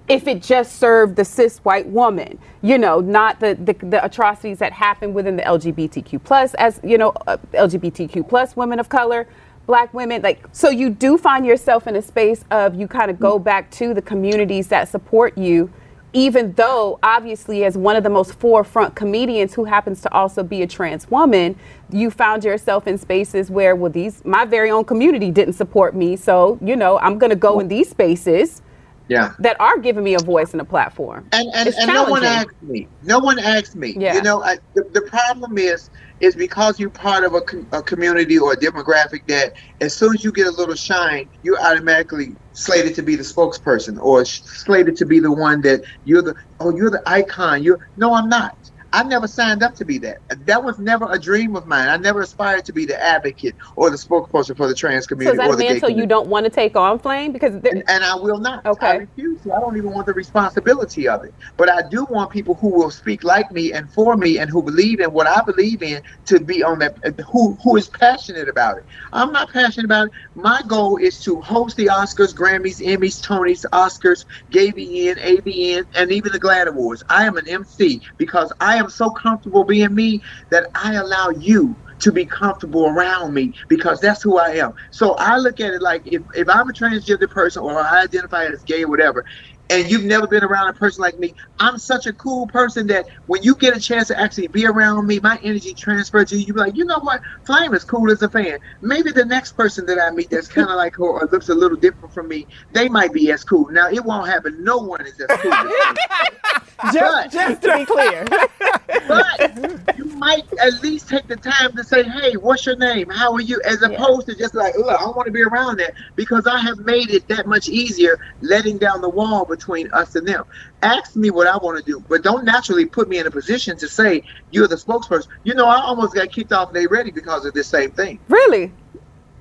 if 0.08 0.28
it 0.28 0.42
just 0.42 0.78
served 0.78 1.16
the 1.16 1.26
cis 1.26 1.60
white 1.60 1.88
woman, 1.88 2.38
you 2.62 2.78
know, 2.78 3.00
not 3.00 3.40
the, 3.40 3.56
the, 3.56 3.74
the 3.88 4.04
atrocities 4.06 4.60
that 4.60 4.72
happen 4.72 5.14
within 5.14 5.36
the 5.36 5.44
LGBTQ 5.44 6.24
plus 6.24 6.54
as, 6.56 6.80
you 6.84 6.98
know, 6.98 7.10
uh, 7.28 7.38
LGBTQ 7.54 8.28
plus 8.28 8.56
women 8.56 8.80
of 8.80 8.88
color, 8.88 9.28
black 9.66 9.92
women, 9.96 10.22
like, 10.22 10.48
so 10.52 10.70
you 10.70 10.92
do 10.92 11.18
find 11.18 11.44
yourself 11.44 11.88
in 11.88 11.96
a 11.96 12.02
space 12.02 12.46
of 12.52 12.76
you 12.76 12.88
kind 12.88 13.10
of 13.10 13.20
go 13.20 13.40
back 13.40 13.72
to 13.72 13.96
the 13.96 14.02
communities 14.02 14.68
that 14.68 14.88
support 14.88 15.36
you, 15.36 15.72
even 16.14 16.54
though 16.54 17.00
obviously 17.02 17.66
as 17.66 17.76
one 17.76 17.96
of 17.96 18.04
the 18.04 18.10
most 18.10 18.36
forefront 18.36 18.96
comedians 18.96 19.56
who 19.56 19.64
happens 19.64 20.02
to 20.02 20.14
also 20.14 20.44
be 20.44 20.62
a 20.62 20.68
trans 20.68 21.10
woman, 21.10 21.56
you 21.92 22.12
found 22.12 22.44
yourself 22.44 22.86
in 22.86 22.96
spaces 22.96 23.50
where, 23.50 23.76
well, 23.76 23.92
these, 23.92 24.24
my 24.24 24.46
very 24.46 24.70
own 24.70 24.86
community 24.86 25.32
didn't 25.32 25.54
support 25.56 25.96
me. 25.96 26.16
So, 26.16 26.60
you 26.62 26.76
know, 26.76 27.00
I'm 27.00 27.18
to 27.32 27.36
go 27.36 27.60
in 27.60 27.68
these 27.68 27.90
spaces 27.90 28.62
Yeah. 29.08 29.34
that 29.40 29.60
are 29.60 29.78
giving 29.78 30.04
me 30.04 30.16
a 30.16 30.20
voice 30.20 30.52
and 30.52 30.62
a 30.62 30.66
platform. 30.66 31.28
And 31.32 31.48
and, 31.54 31.70
and 31.70 31.88
no 31.88 32.06
one 32.06 32.24
asked 32.24 32.62
me. 32.62 32.88
No 33.04 33.20
one 33.20 33.40
asked 33.40 33.76
me. 33.76 33.96
Yeah. 33.98 34.16
You 34.16 34.22
know, 34.22 34.44
I, 34.44 34.58
the, 34.74 34.84
the 34.94 35.02
problem 35.02 35.58
is 35.58 35.90
is 36.22 36.36
because 36.36 36.80
you're 36.80 36.90
part 36.90 37.24
of 37.24 37.34
a, 37.34 37.42
com- 37.42 37.68
a 37.74 37.82
community 37.82 38.38
or 38.40 38.54
a 38.54 38.56
demographic 38.56 39.28
that 39.28 39.54
as 39.82 39.94
soon 39.94 40.14
as 40.16 40.24
you 40.24 40.32
get 40.32 40.48
a 40.48 40.52
little 40.52 40.76
shine, 40.76 41.28
you're 41.44 41.60
automatically 41.60 42.36
slated 42.54 42.96
to 42.96 43.04
be 43.04 43.16
the 43.16 43.24
spokesperson 43.24 44.02
or 44.02 44.24
slated 44.24 44.96
to 44.96 45.06
be 45.06 45.20
the 45.20 45.32
one 45.32 45.62
that 45.62 45.84
you're 46.06 46.22
the 46.22 46.36
oh 46.60 46.76
you're 46.76 46.90
the 46.90 47.04
icon. 47.06 47.64
You're 47.64 47.90
no, 47.98 48.14
I'm 48.14 48.30
not. 48.30 48.65
I 48.96 49.04
never 49.04 49.28
signed 49.28 49.62
up 49.62 49.76
to 49.76 49.86
be 49.86 49.98
that. 50.00 50.20
That 50.46 50.64
was 50.64 50.80
never 50.80 51.12
a 51.12 51.20
dream 51.20 51.58
of 51.58 51.68
mine. 51.68 51.90
I 51.90 51.98
never 51.98 52.22
aspired 52.22 52.64
to 52.64 52.72
be 52.72 52.86
the 52.86 53.02
advocate 53.04 53.54
or 53.76 53.90
the 53.90 53.98
spokesperson 53.98 54.56
for 54.56 54.70
the 54.70 54.74
trans 54.74 55.04
So 55.04 55.10
community 55.10 55.34
is 55.34 55.38
that 55.40 55.50
or 55.50 55.54
a 55.54 55.58
the 55.58 55.64
gay 55.64 55.70
mantle 55.74 55.90
you 55.90 56.06
don't 56.06 56.30
want 56.30 56.46
to 56.46 56.50
take 56.50 56.78
on, 56.78 56.98
Flame? 57.00 57.34
Because 57.34 57.56
And, 57.56 57.84
and 57.90 58.04
I 58.06 58.16
will 58.16 58.38
not. 58.38 58.66
Okay. 58.66 58.88
I 58.88 58.96
refuse 58.96 59.42
to. 59.42 59.52
I 59.54 59.60
don't 59.60 59.76
even 59.76 59.92
want 59.92 60.06
the 60.06 60.14
responsibility 60.14 61.10
of 61.10 61.26
it. 61.26 61.34
But 61.58 61.70
I 61.70 61.82
do 61.90 62.06
want 62.10 62.32
people 62.32 62.56
who 62.56 62.70
will 62.70 62.90
speak 62.90 63.26
like 63.26 63.52
me 63.52 63.74
and 63.74 63.92
for 63.92 64.16
me 64.16 64.40
and 64.40 64.50
who 64.50 64.64
believe 64.64 65.02
in 65.02 65.12
what 65.12 65.28
I 65.28 65.42
believe 65.42 65.84
in 65.84 66.02
to 66.28 66.40
be 66.40 66.64
on 66.64 66.80
that 66.80 66.98
uh, 67.06 67.22
who 67.24 67.58
who 67.64 67.76
is 67.76 67.90
passionate 67.90 68.48
about 68.48 68.78
it. 68.78 68.86
I'm 69.12 69.34
not 69.34 69.52
passionate 69.52 69.86
about 69.86 70.08
it. 70.08 70.14
My 70.36 70.62
goal 70.70 70.96
is 70.98 71.22
to 71.24 71.42
host 71.42 71.76
the 71.76 71.88
Oscars, 71.88 72.34
Grammys, 72.34 72.80
Emmys, 72.80 73.22
Tonys, 73.22 73.66
Oscars, 73.74 74.26
GayBN, 74.52 75.18
ABN, 75.18 75.86
and 75.98 76.12
even 76.14 76.32
the 76.32 76.40
GLAAD 76.40 76.68
Awards. 76.68 77.04
I 77.10 77.26
am 77.26 77.36
an 77.36 77.48
MC 77.50 78.02
because 78.18 78.54
I 78.62 78.78
am 78.78 78.85
so 78.90 79.10
comfortable 79.10 79.64
being 79.64 79.94
me 79.94 80.22
that 80.52 80.68
I 80.76 80.96
allow 80.96 81.30
you 81.30 81.78
to 82.00 82.12
be 82.12 82.26
comfortable 82.26 82.88
around 82.88 83.34
me 83.34 83.54
because 83.70 84.00
that's 84.00 84.22
who 84.22 84.38
I 84.38 84.50
am. 84.50 84.74
So 84.92 85.16
I 85.16 85.38
look 85.38 85.60
at 85.60 85.74
it 85.74 85.82
like 85.82 86.02
if, 86.06 86.22
if 86.36 86.50
I'm 86.50 86.70
a 86.70 86.74
transgender 86.74 87.30
person 87.30 87.64
or 87.64 87.80
I 87.80 88.04
identify 88.04 88.46
as 88.46 88.64
gay 88.64 88.84
or 88.84 88.90
whatever, 88.90 89.24
and 89.70 89.90
you've 89.90 90.04
never 90.04 90.28
been 90.28 90.44
around 90.44 90.70
a 90.70 90.74
person 90.74 91.02
like 91.02 91.18
me, 91.18 91.34
I'm 91.60 91.78
such 91.78 92.06
a 92.06 92.14
cool 92.14 92.48
person 92.48 92.88
that 92.88 93.08
when 93.28 93.44
you 93.44 93.56
get 93.56 93.76
a 93.76 93.80
chance 93.80 94.10
to 94.10 94.20
actually 94.20 94.48
be 94.48 94.66
around 94.66 95.08
me, 95.08 95.20
my 95.20 95.40
energy 95.44 95.74
transfers 95.74 96.30
to 96.30 96.38
you. 96.38 96.46
You're 96.48 96.58
like, 96.58 96.76
you 96.76 96.86
know 96.86 97.00
what? 97.00 97.22
Flame 97.46 97.74
is 97.74 97.84
cool 97.84 98.12
as 98.12 98.22
a 98.22 98.30
fan. 98.30 98.60
Maybe 98.82 99.12
the 99.12 99.26
next 99.26 99.54
person 99.54 99.86
that 99.88 100.00
I 100.00 100.12
meet 100.12 100.30
that's 100.30 100.48
kind 100.48 100.70
of 100.70 100.76
like 100.76 100.96
her 100.96 101.04
or 101.04 101.30
looks 101.32 101.50
a 101.50 101.56
little 101.56 101.78
different 101.78 102.14
from 102.14 102.28
me, 102.28 102.46
they 102.74 102.90
might 102.90 103.14
be 103.14 103.32
as 103.32 103.44
cool. 103.44 103.70
Now 103.70 103.90
it 103.90 104.04
won't 104.04 104.28
happen. 104.28 104.64
No 104.64 104.78
one 104.78 105.06
is 105.06 105.20
as 105.20 105.40
cool 105.42 105.54
as 105.54 105.66
me. 105.66 105.74
just, 106.94 107.32
just 107.32 107.62
to 107.62 107.78
be 107.78 107.86
clear. 107.86 108.26
but 109.08 109.98
you 109.98 110.06
might 110.06 110.44
at 110.62 110.82
least 110.82 111.10
take 111.10 111.28
the 111.28 111.36
time 111.36 111.76
to 111.76 111.84
say, 111.84 112.04
"Hey, 112.04 112.34
what's 112.34 112.66
your 112.66 112.76
name? 112.76 113.10
How 113.10 113.34
are 113.34 113.42
you?" 113.42 113.62
As 113.66 113.82
opposed 113.82 114.28
to 114.28 114.36
just 114.36 114.56
like, 114.56 114.74
"Ugh, 114.78 114.86
I 114.88 114.98
don't 114.98 115.16
want 115.16 115.28
to 115.28 115.32
be 115.32 115.44
around 115.44 115.78
that," 115.78 115.94
because 116.16 116.48
I 116.48 116.60
have 116.60 116.80
made 116.80 117.10
it 117.10 117.28
that 117.30 117.48
much 117.48 117.70
easier 117.70 118.20
letting 118.42 118.78
down 118.78 119.02
the 119.02 119.10
wall 119.10 119.46
between 119.56 119.92
us 119.94 120.16
and 120.16 120.28
them. 120.28 120.44
Ask 120.82 121.16
me 121.16 121.30
what 121.30 121.48
I 121.48 121.58
want 121.58 121.78
to 121.78 121.84
do, 121.92 122.04
but 122.10 122.24
don't 122.24 122.44
naturally 122.46 122.86
put 122.86 123.08
me 123.10 123.20
in 123.20 123.28
a 123.28 123.32
position 123.32 123.78
to 123.78 123.88
say 123.88 124.22
you're 124.52 124.68
the 124.68 124.76
spokesperson. 124.76 125.28
You 125.44 125.54
know, 125.56 125.66
I 125.66 125.80
almost 125.82 126.14
got 126.14 126.32
kicked 126.32 126.52
off 126.52 126.74
They 126.74 126.88
Ready 126.88 127.12
because 127.12 127.46
of 127.46 127.54
this 127.54 127.68
same 127.68 127.92
thing. 127.92 128.20
really? 128.28 128.72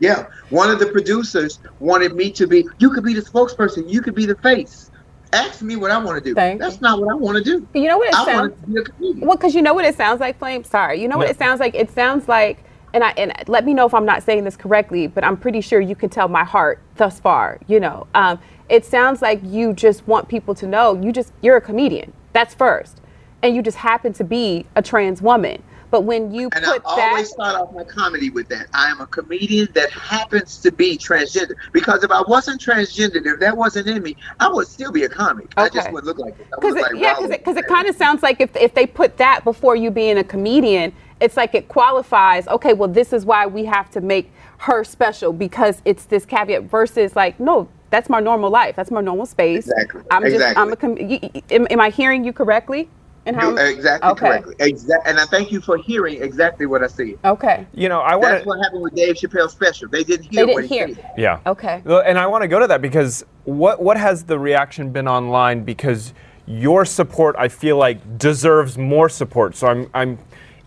Yeah, 0.00 0.26
one 0.50 0.70
of 0.70 0.80
the 0.80 0.86
producers 0.86 1.60
wanted 1.78 2.14
me 2.16 2.30
to 2.32 2.46
be. 2.48 2.66
You 2.78 2.90
could 2.90 3.04
be 3.04 3.14
the 3.14 3.22
spokesperson. 3.22 3.88
You 3.88 4.02
could 4.02 4.14
be 4.16 4.26
the 4.26 4.34
face. 4.36 4.90
Ask 5.32 5.62
me 5.62 5.76
what 5.76 5.90
I 5.92 5.98
want 5.98 6.22
to 6.22 6.30
do. 6.30 6.34
Thank 6.34 6.60
That's 6.60 6.76
you. 6.76 6.80
not 6.82 7.00
what 7.00 7.10
I 7.12 7.14
want 7.14 7.38
to 7.38 7.44
do. 7.44 7.66
You 7.74 7.88
know 7.88 7.98
what 7.98 8.08
it 8.08 8.14
I 8.14 8.24
sounds 8.24 8.54
be. 9.00 9.12
Well, 9.20 9.36
because 9.36 9.54
you 9.54 9.62
know 9.62 9.72
what 9.72 9.84
it 9.84 9.96
sounds 9.96 10.20
like, 10.20 10.38
Flame. 10.38 10.64
Sorry, 10.64 11.00
you 11.00 11.06
know 11.08 11.16
what 11.16 11.24
No. 11.26 11.30
it 11.30 11.38
sounds 11.38 11.60
like. 11.60 11.74
It 11.76 11.90
sounds 11.92 12.28
like, 12.28 12.64
and 12.92 13.04
I 13.04 13.10
and 13.16 13.32
let 13.46 13.64
me 13.64 13.72
know 13.72 13.86
if 13.86 13.94
I'm 13.94 14.04
not 14.04 14.22
saying 14.24 14.44
this 14.44 14.56
correctly, 14.56 15.06
but 15.06 15.22
I'm 15.24 15.36
pretty 15.36 15.60
sure 15.60 15.80
you 15.80 15.94
can 15.96 16.10
tell 16.10 16.28
my 16.28 16.44
heart 16.44 16.80
thus 16.96 17.20
far. 17.20 17.58
You 17.68 17.78
know, 17.80 18.06
um, 18.14 18.38
it 18.68 18.84
sounds 18.84 19.22
like 19.22 19.40
you 19.42 19.72
just 19.72 20.06
want 20.06 20.28
people 20.28 20.54
to 20.54 20.66
know 20.66 21.00
you 21.00 21.12
just 21.12 21.32
you're 21.42 21.56
a 21.56 21.60
comedian. 21.60 22.12
That's 22.32 22.54
first, 22.54 23.00
and 23.42 23.54
you 23.54 23.62
just 23.62 23.76
happen 23.76 24.12
to 24.14 24.24
be 24.24 24.66
a 24.76 24.82
trans 24.82 25.20
woman. 25.22 25.62
But 25.94 26.00
when 26.00 26.34
you 26.34 26.48
And 26.56 26.66
I 26.66 26.72
put 26.72 26.82
that, 26.82 27.10
always 27.10 27.30
start 27.30 27.54
off 27.54 27.72
my 27.72 27.84
comedy 27.84 28.28
with 28.28 28.48
that. 28.48 28.66
I 28.74 28.88
am 28.88 29.00
a 29.00 29.06
comedian 29.06 29.68
that 29.74 29.92
happens 29.92 30.58
to 30.62 30.72
be 30.72 30.98
transgender. 30.98 31.54
Because 31.70 32.02
if 32.02 32.10
I 32.10 32.20
wasn't 32.22 32.60
transgender, 32.60 33.24
if 33.24 33.38
that 33.38 33.56
wasn't 33.56 33.86
in 33.86 34.02
me, 34.02 34.16
I 34.40 34.48
would 34.48 34.66
still 34.66 34.90
be 34.90 35.04
a 35.04 35.08
comic. 35.08 35.56
Okay. 35.56 35.62
I 35.62 35.68
just 35.68 35.92
would 35.92 36.04
look 36.04 36.18
like 36.18 36.36
it. 36.40 36.48
I 36.52 36.56
Because 36.56 36.74
it, 36.74 36.82
like 36.82 36.94
yeah, 36.96 37.24
because 37.28 37.56
it 37.56 37.68
kind 37.68 37.86
of 37.86 37.94
sounds 37.94 38.24
like 38.24 38.40
if, 38.40 38.56
if 38.56 38.74
they 38.74 38.88
put 38.88 39.18
that 39.18 39.44
before 39.44 39.76
you 39.76 39.92
being 39.92 40.18
a 40.18 40.24
comedian, 40.24 40.92
it's 41.20 41.36
like 41.36 41.54
it 41.54 41.68
qualifies. 41.68 42.48
Okay, 42.48 42.72
well, 42.72 42.88
this 42.88 43.12
is 43.12 43.24
why 43.24 43.46
we 43.46 43.64
have 43.64 43.88
to 43.92 44.00
make 44.00 44.32
her 44.58 44.82
special 44.82 45.32
because 45.32 45.80
it's 45.84 46.06
this 46.06 46.26
caveat. 46.26 46.64
Versus 46.64 47.14
like, 47.14 47.38
no, 47.38 47.68
that's 47.94 48.08
my 48.10 48.18
normal 48.20 48.50
life. 48.50 48.74
That's 48.74 48.90
my 48.90 49.00
normal 49.00 49.24
space. 49.26 49.68
Exactly, 49.68 50.02
I'm 50.10 50.22
just. 50.24 50.58
I'm 50.58 50.68
a. 50.68 50.72
exactly. 50.72 50.76
Com- 50.96 51.08
y- 51.08 51.30
y- 51.34 51.42
am, 51.50 51.66
am 51.70 51.80
I 51.80 51.90
hearing 51.90 52.24
you 52.24 52.32
correctly? 52.32 52.88
And 53.26 53.40
You- 53.40 53.56
exactly 53.56 54.10
okay. 54.10 54.26
correctly. 54.26 54.54
Exactly. 54.58 55.08
And 55.10 55.18
I 55.20 55.24
thank 55.26 55.50
you 55.52 55.60
for 55.60 55.76
hearing 55.78 56.20
exactly 56.22 56.66
what 56.66 56.82
I 56.82 56.88
said. 56.88 57.14
Okay. 57.24 57.66
You 57.72 57.88
know, 57.88 58.00
I 58.00 58.16
want 58.16 58.32
That's 58.34 58.46
what 58.46 58.58
happened 58.64 58.82
with 58.82 58.94
Dave 58.94 59.14
Chappelle's 59.14 59.52
special. 59.52 59.88
They 59.88 60.04
didn't 60.04 60.26
hear 60.30 60.44
They 60.44 60.52
didn't 60.54 60.68
he 60.68 60.74
hear. 60.76 60.88
said. 60.94 61.10
Yeah. 61.16 61.40
Okay. 61.46 61.80
Well, 61.86 62.02
And 62.04 62.18
I 62.18 62.26
want 62.26 62.42
to 62.42 62.48
go 62.48 62.58
to 62.58 62.66
that 62.66 62.82
because 62.82 63.24
what 63.44 63.80
what 63.80 63.96
has 63.96 64.24
the 64.24 64.38
reaction 64.38 64.90
been 64.90 65.08
online? 65.08 65.64
Because 65.64 66.12
your 66.46 66.84
support, 66.84 67.34
I 67.38 67.48
feel 67.48 67.76
like, 67.78 68.18
deserves 68.18 68.76
more 68.76 69.08
support. 69.08 69.56
So 69.56 69.68
I'm 69.68 69.88
I'm 69.94 70.18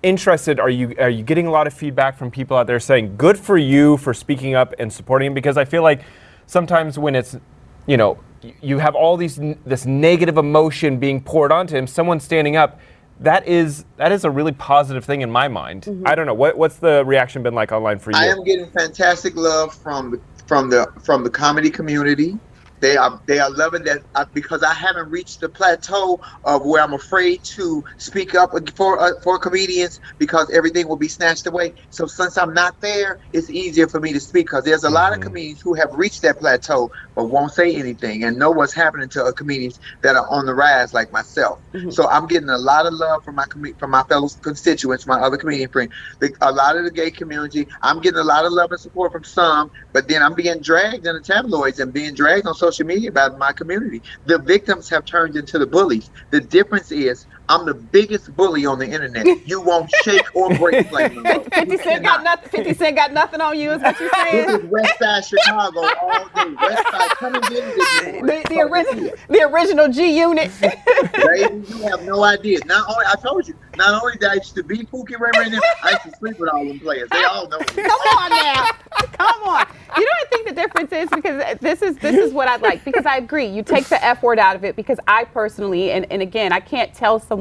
interested. 0.01 0.60
Are 0.60 0.69
you 0.69 0.96
are 1.00 1.10
you 1.12 1.24
getting 1.24 1.46
a 1.48 1.51
lot 1.51 1.67
of 1.67 1.74
feedback 1.74 2.17
from 2.17 2.31
people 2.31 2.57
out 2.57 2.65
there 2.67 2.79
saying 2.79 3.17
good 3.17 3.38
for 3.38 3.57
you 3.57 3.98
for 3.98 4.13
speaking 4.15 4.55
up 4.55 4.74
and 4.79 4.91
supporting 4.91 5.27
him? 5.27 5.34
Because 5.36 5.57
I 5.57 5.65
feel 5.65 5.84
like 5.84 6.01
sometimes 6.48 6.98
when 6.98 7.13
it's 7.16 7.38
you 7.86 7.98
know 7.98 8.18
you 8.62 8.80
have 8.80 8.96
all 8.96 9.18
these 9.18 9.39
this 9.66 9.86
negative 9.86 10.38
emotion 10.38 10.98
being 10.98 11.22
poured 11.22 11.51
onto 11.51 11.75
him, 11.75 11.86
someone 11.86 12.20
standing 12.20 12.56
up. 12.56 12.80
That 13.20 13.48
is 13.48 13.86
that 13.96 14.12
is 14.12 14.25
a 14.25 14.30
really 14.30 14.51
positive 14.51 15.04
thing 15.04 15.22
in 15.22 15.32
my 15.32 15.48
mind. 15.48 15.84
Mm-hmm. 15.84 16.08
I 16.08 16.13
don't 16.13 16.27
know 16.27 16.36
what 16.36 16.58
what's 16.58 16.77
the 16.77 17.04
reaction 17.06 17.42
been 17.42 17.56
like 17.56 17.72
online 17.72 17.98
for 17.98 18.12
you. 18.12 18.18
I 18.18 18.25
am 18.25 18.44
getting 18.44 18.70
fantastic 18.70 19.36
love 19.36 19.74
from 19.74 20.12
the 20.12 20.22
from 20.46 20.70
the 20.70 20.88
from 21.04 21.24
the 21.24 21.30
comedy 21.30 21.72
community. 21.72 22.38
They 22.81 22.98
are 22.98 23.22
they 23.27 23.39
are 23.39 23.50
loving 23.51 23.84
that 23.86 24.03
uh, 24.15 24.25
because 24.34 24.63
I 24.63 24.74
haven't 24.74 25.10
reached 25.10 25.41
the 25.41 25.50
plateau 25.50 26.19
of 26.43 26.65
where 26.65 26.84
I'm 26.84 26.93
afraid 26.93 27.41
to 27.55 27.84
speak 27.98 28.36
up 28.36 28.51
for 28.75 29.00
uh, 29.01 29.12
for 29.24 29.39
comedians 29.39 30.00
because 30.19 30.50
everything 30.51 30.88
will 30.88 30.98
be 30.98 31.07
snatched 31.10 31.48
away. 31.48 31.74
So 31.89 32.07
since 32.07 32.38
I'm 32.38 32.53
not 32.53 32.75
there, 32.81 33.19
it's 33.34 33.50
easier 33.50 33.88
for 33.88 34.00
me 34.00 34.13
to 34.13 34.19
speak 34.19 34.48
because 34.48 34.63
there's 34.65 34.84
a 34.84 34.89
lot 34.89 35.13
of 35.13 35.22
comedians 35.22 35.62
who 35.63 35.74
have 35.75 35.89
reached 35.93 36.22
that 36.24 36.39
plateau 36.39 36.89
but 37.15 37.25
won't 37.25 37.51
say 37.53 37.75
anything 37.75 38.24
and 38.24 38.38
know 38.38 38.51
what's 38.51 38.74
happening 38.74 39.10
to 39.10 39.24
uh, 39.25 39.31
comedians 39.34 39.79
that 40.03 40.15
are 40.15 40.27
on 40.29 40.46
the 40.46 40.53
rise 40.55 40.93
like 40.93 41.12
myself. 41.12 41.60
So 41.89 42.07
I'm 42.10 42.27
getting 42.27 42.50
a 42.50 42.57
lot 42.57 42.86
of 42.86 42.93
love 42.93 43.22
from 43.25 43.36
my 43.36 43.46
com- 43.50 43.74
from 43.79 43.91
my 43.91 44.03
fellow 44.10 44.29
constituents, 44.43 45.07
my 45.07 45.19
other 45.19 45.38
comedian 45.38 45.69
friends, 45.69 45.93
the, 46.19 46.34
a 46.41 46.51
lot 46.51 46.75
of 46.77 46.86
the 46.86 46.91
gay 46.91 47.12
community. 47.12 47.67
I'm 47.84 48.01
getting 48.01 48.19
a 48.19 48.24
lot 48.24 48.46
of 48.46 48.51
love 48.51 48.72
and 48.72 48.79
support 48.79 49.12
from 49.12 49.24
some, 49.24 49.69
but 49.93 50.07
then 50.07 50.24
I'm 50.24 50.34
being 50.36 50.62
dragged 50.62 51.07
in 51.07 51.15
the 51.15 51.22
tabloids 51.22 51.79
and 51.79 51.93
being 51.93 52.13
dragged 52.13 52.48
on 52.48 52.55
social 52.55 52.66
media 52.86 53.09
about 53.09 53.38
my 53.39 53.53
community. 53.53 54.03
The 54.25 54.39
victims 54.39 54.89
have 54.89 55.05
turned 55.05 55.36
into 55.38 55.59
the 55.59 55.67
bullies. 55.67 56.12
The 56.31 56.41
difference 56.41 56.91
is 56.91 57.27
I'm 57.50 57.66
the 57.66 57.74
biggest 57.74 58.36
bully 58.36 58.66
on 58.66 58.77
the 58.80 58.86
internet. 58.86 59.48
You 59.48 59.62
won't 59.62 59.89
shake 60.04 60.36
or 60.36 60.54
break 60.58 60.92
like 60.92 61.16
me. 61.16 61.24
50 61.24 61.77
Cent 61.77 62.04
got 62.04 62.24
nothing. 62.24 62.50
50 62.50 62.74
Cent 62.74 62.96
got 62.96 63.13
nothing 63.13 63.39
on 63.39 63.58
you, 63.58 63.72
is 63.72 63.82
what 63.82 64.00
you're 64.00 64.10
This 64.10 64.32
saying? 64.32 64.50
is 64.50 64.66
West 64.66 65.00
Side 65.00 65.24
Chicago 65.25 65.80
all 66.01 66.25
day. 66.36 66.54
West 66.62 66.84
Side, 66.92 67.10
come 67.12 67.36
and 67.36 67.44
get 67.46 67.63
it. 67.63 67.77
The, 68.27 68.44
the, 68.50 68.62
original, 68.62 69.12
the 69.30 69.42
original 69.44 69.88
G 69.88 70.18
unit. 70.20 70.51
Baby, 70.60 71.63
you 71.70 71.84
have 71.84 72.04
no 72.04 72.24
idea. 72.24 72.60
Not 72.66 72.89
only 72.89 73.06
I 73.06 73.16
told 73.22 73.48
you, 73.48 73.56
not 73.77 74.01
only 74.01 74.18
did 74.18 74.30
I 74.30 74.34
used 74.36 74.56
to 74.56 74.63
be 74.63 74.80
Pookie 74.80 75.20
Ray 75.20 75.30
Ray, 75.38 75.50
them, 75.50 75.62
I 75.84 75.92
used 75.92 76.04
to 76.04 76.12
sleep 76.18 76.39
with 76.39 76.50
all 76.50 76.66
them 76.66 76.80
players. 76.80 77.10
They 77.12 77.24
all 77.24 77.48
know 77.48 77.60
me. 77.60 77.66
Come 77.66 77.89
on 78.18 78.30
now. 78.32 78.66
Come 79.13 79.44
on. 79.44 79.68
You 79.96 80.04
know 80.06 80.12
what 80.12 80.27
I 80.27 80.30
think 80.30 80.48
the 80.48 80.54
difference 80.54 80.92
is 80.92 81.10
because 81.10 81.58
this 81.60 81.82
is 81.82 81.96
this 81.98 82.16
is 82.16 82.34
what 82.34 82.48
I 82.48 82.58
like 82.58 82.84
because 82.84 83.06
I 83.06 83.18
agree. 83.18 83.46
You 83.48 83.63
take 83.63 83.86
the 83.86 84.04
F 84.04 84.22
word 84.24 84.39
out 84.39 84.56
of 84.56 84.63
it 84.66 84.75
because 84.75 85.00
I 85.08 85.24
personally 85.25 85.92
and, 85.92 86.06
and 86.12 86.22
again 86.22 86.51
I 86.51 86.60
can't 86.60 86.94
tell 86.94 87.20
someone 87.20 87.37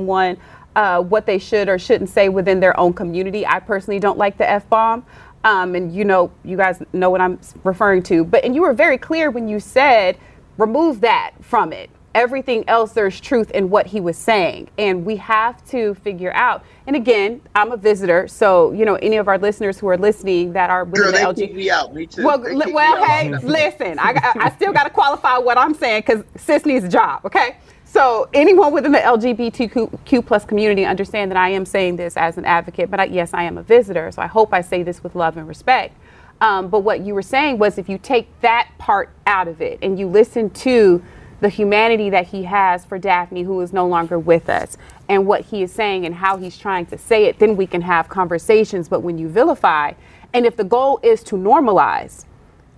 uh, 0.76 1.00
what 1.00 1.24
they 1.26 1.38
should 1.38 1.68
or 1.68 1.78
shouldn't 1.78 2.10
say 2.10 2.28
within 2.28 2.60
their 2.60 2.78
own 2.78 2.92
community. 2.92 3.46
I 3.46 3.60
personally 3.60 3.98
don't 3.98 4.18
like 4.18 4.36
the 4.38 4.48
F 4.48 4.68
bomb. 4.68 5.04
Um, 5.44 5.74
and 5.74 5.94
you 5.94 6.04
know, 6.04 6.30
you 6.44 6.56
guys 6.56 6.82
know 6.92 7.08
what 7.08 7.20
I'm 7.20 7.38
referring 7.64 8.02
to. 8.04 8.24
But 8.24 8.44
and 8.44 8.54
you 8.54 8.62
were 8.62 8.74
very 8.74 8.98
clear 8.98 9.30
when 9.30 9.48
you 9.48 9.60
said 9.60 10.18
remove 10.58 11.00
that 11.02 11.32
from 11.40 11.72
it. 11.72 11.90
Everything 12.14 12.64
else, 12.66 12.92
there's 12.92 13.20
truth 13.20 13.50
in 13.50 13.68
what 13.68 13.86
he 13.86 14.00
was 14.00 14.16
saying. 14.16 14.68
And 14.78 15.04
we 15.04 15.16
have 15.16 15.64
to 15.68 15.94
figure 15.96 16.32
out. 16.32 16.64
And 16.86 16.96
again, 16.96 17.42
I'm 17.54 17.72
a 17.72 17.76
visitor. 17.76 18.26
So, 18.26 18.72
you 18.72 18.86
know, 18.86 18.94
any 18.96 19.16
of 19.16 19.28
our 19.28 19.36
listeners 19.36 19.78
who 19.78 19.86
are 19.88 19.98
listening 19.98 20.54
that 20.54 20.70
are 20.70 20.84
within 20.84 21.12
Girl, 21.12 21.34
the 21.34 21.42
LG. 21.42 21.54
me 21.54 21.70
out. 21.70 21.94
Me 21.94 22.06
too. 22.06 22.24
Well, 22.24 22.38
li- 22.38 22.72
well, 22.72 23.04
hey, 23.04 23.36
listen, 23.36 23.98
I, 23.98 24.14
I, 24.16 24.46
I 24.46 24.50
still 24.52 24.72
got 24.72 24.84
to 24.84 24.90
qualify 24.90 25.36
what 25.36 25.58
I'm 25.58 25.74
saying 25.74 26.04
because 26.06 26.24
sis 26.36 26.64
needs 26.64 26.86
a 26.86 26.88
job, 26.88 27.26
okay? 27.26 27.58
So 27.88 28.28
anyone 28.34 28.72
within 28.72 28.90
the 28.90 28.98
LGBTQ 28.98 30.26
plus 30.26 30.44
community 30.44 30.84
understand 30.84 31.30
that 31.30 31.38
I 31.38 31.50
am 31.50 31.64
saying 31.64 31.96
this 31.96 32.16
as 32.16 32.36
an 32.36 32.44
advocate, 32.44 32.90
but 32.90 32.98
I, 32.98 33.04
yes, 33.04 33.32
I 33.32 33.44
am 33.44 33.58
a 33.58 33.62
visitor, 33.62 34.10
so 34.10 34.20
I 34.20 34.26
hope 34.26 34.52
I 34.52 34.60
say 34.60 34.82
this 34.82 35.04
with 35.04 35.14
love 35.14 35.36
and 35.36 35.46
respect. 35.46 35.96
Um, 36.40 36.68
but 36.68 36.80
what 36.80 37.00
you 37.00 37.14
were 37.14 37.22
saying 37.22 37.58
was 37.58 37.78
if 37.78 37.88
you 37.88 37.96
take 37.96 38.28
that 38.40 38.68
part 38.78 39.10
out 39.26 39.46
of 39.46 39.62
it 39.62 39.78
and 39.82 39.98
you 39.98 40.08
listen 40.08 40.50
to 40.50 41.02
the 41.40 41.48
humanity 41.48 42.10
that 42.10 42.26
he 42.26 42.42
has 42.42 42.84
for 42.84 42.98
Daphne, 42.98 43.44
who 43.44 43.60
is 43.60 43.72
no 43.72 43.86
longer 43.86 44.18
with 44.18 44.48
us, 44.48 44.76
and 45.08 45.24
what 45.24 45.42
he 45.42 45.62
is 45.62 45.70
saying 45.70 46.04
and 46.04 46.14
how 46.16 46.36
he's 46.36 46.58
trying 46.58 46.86
to 46.86 46.98
say 46.98 47.26
it, 47.26 47.38
then 47.38 47.56
we 47.56 47.66
can 47.66 47.82
have 47.82 48.08
conversations. 48.08 48.88
But 48.88 49.00
when 49.00 49.16
you 49.16 49.28
vilify, 49.28 49.92
and 50.32 50.44
if 50.44 50.56
the 50.56 50.64
goal 50.64 50.98
is 51.04 51.22
to 51.24 51.36
normalize, 51.36 52.24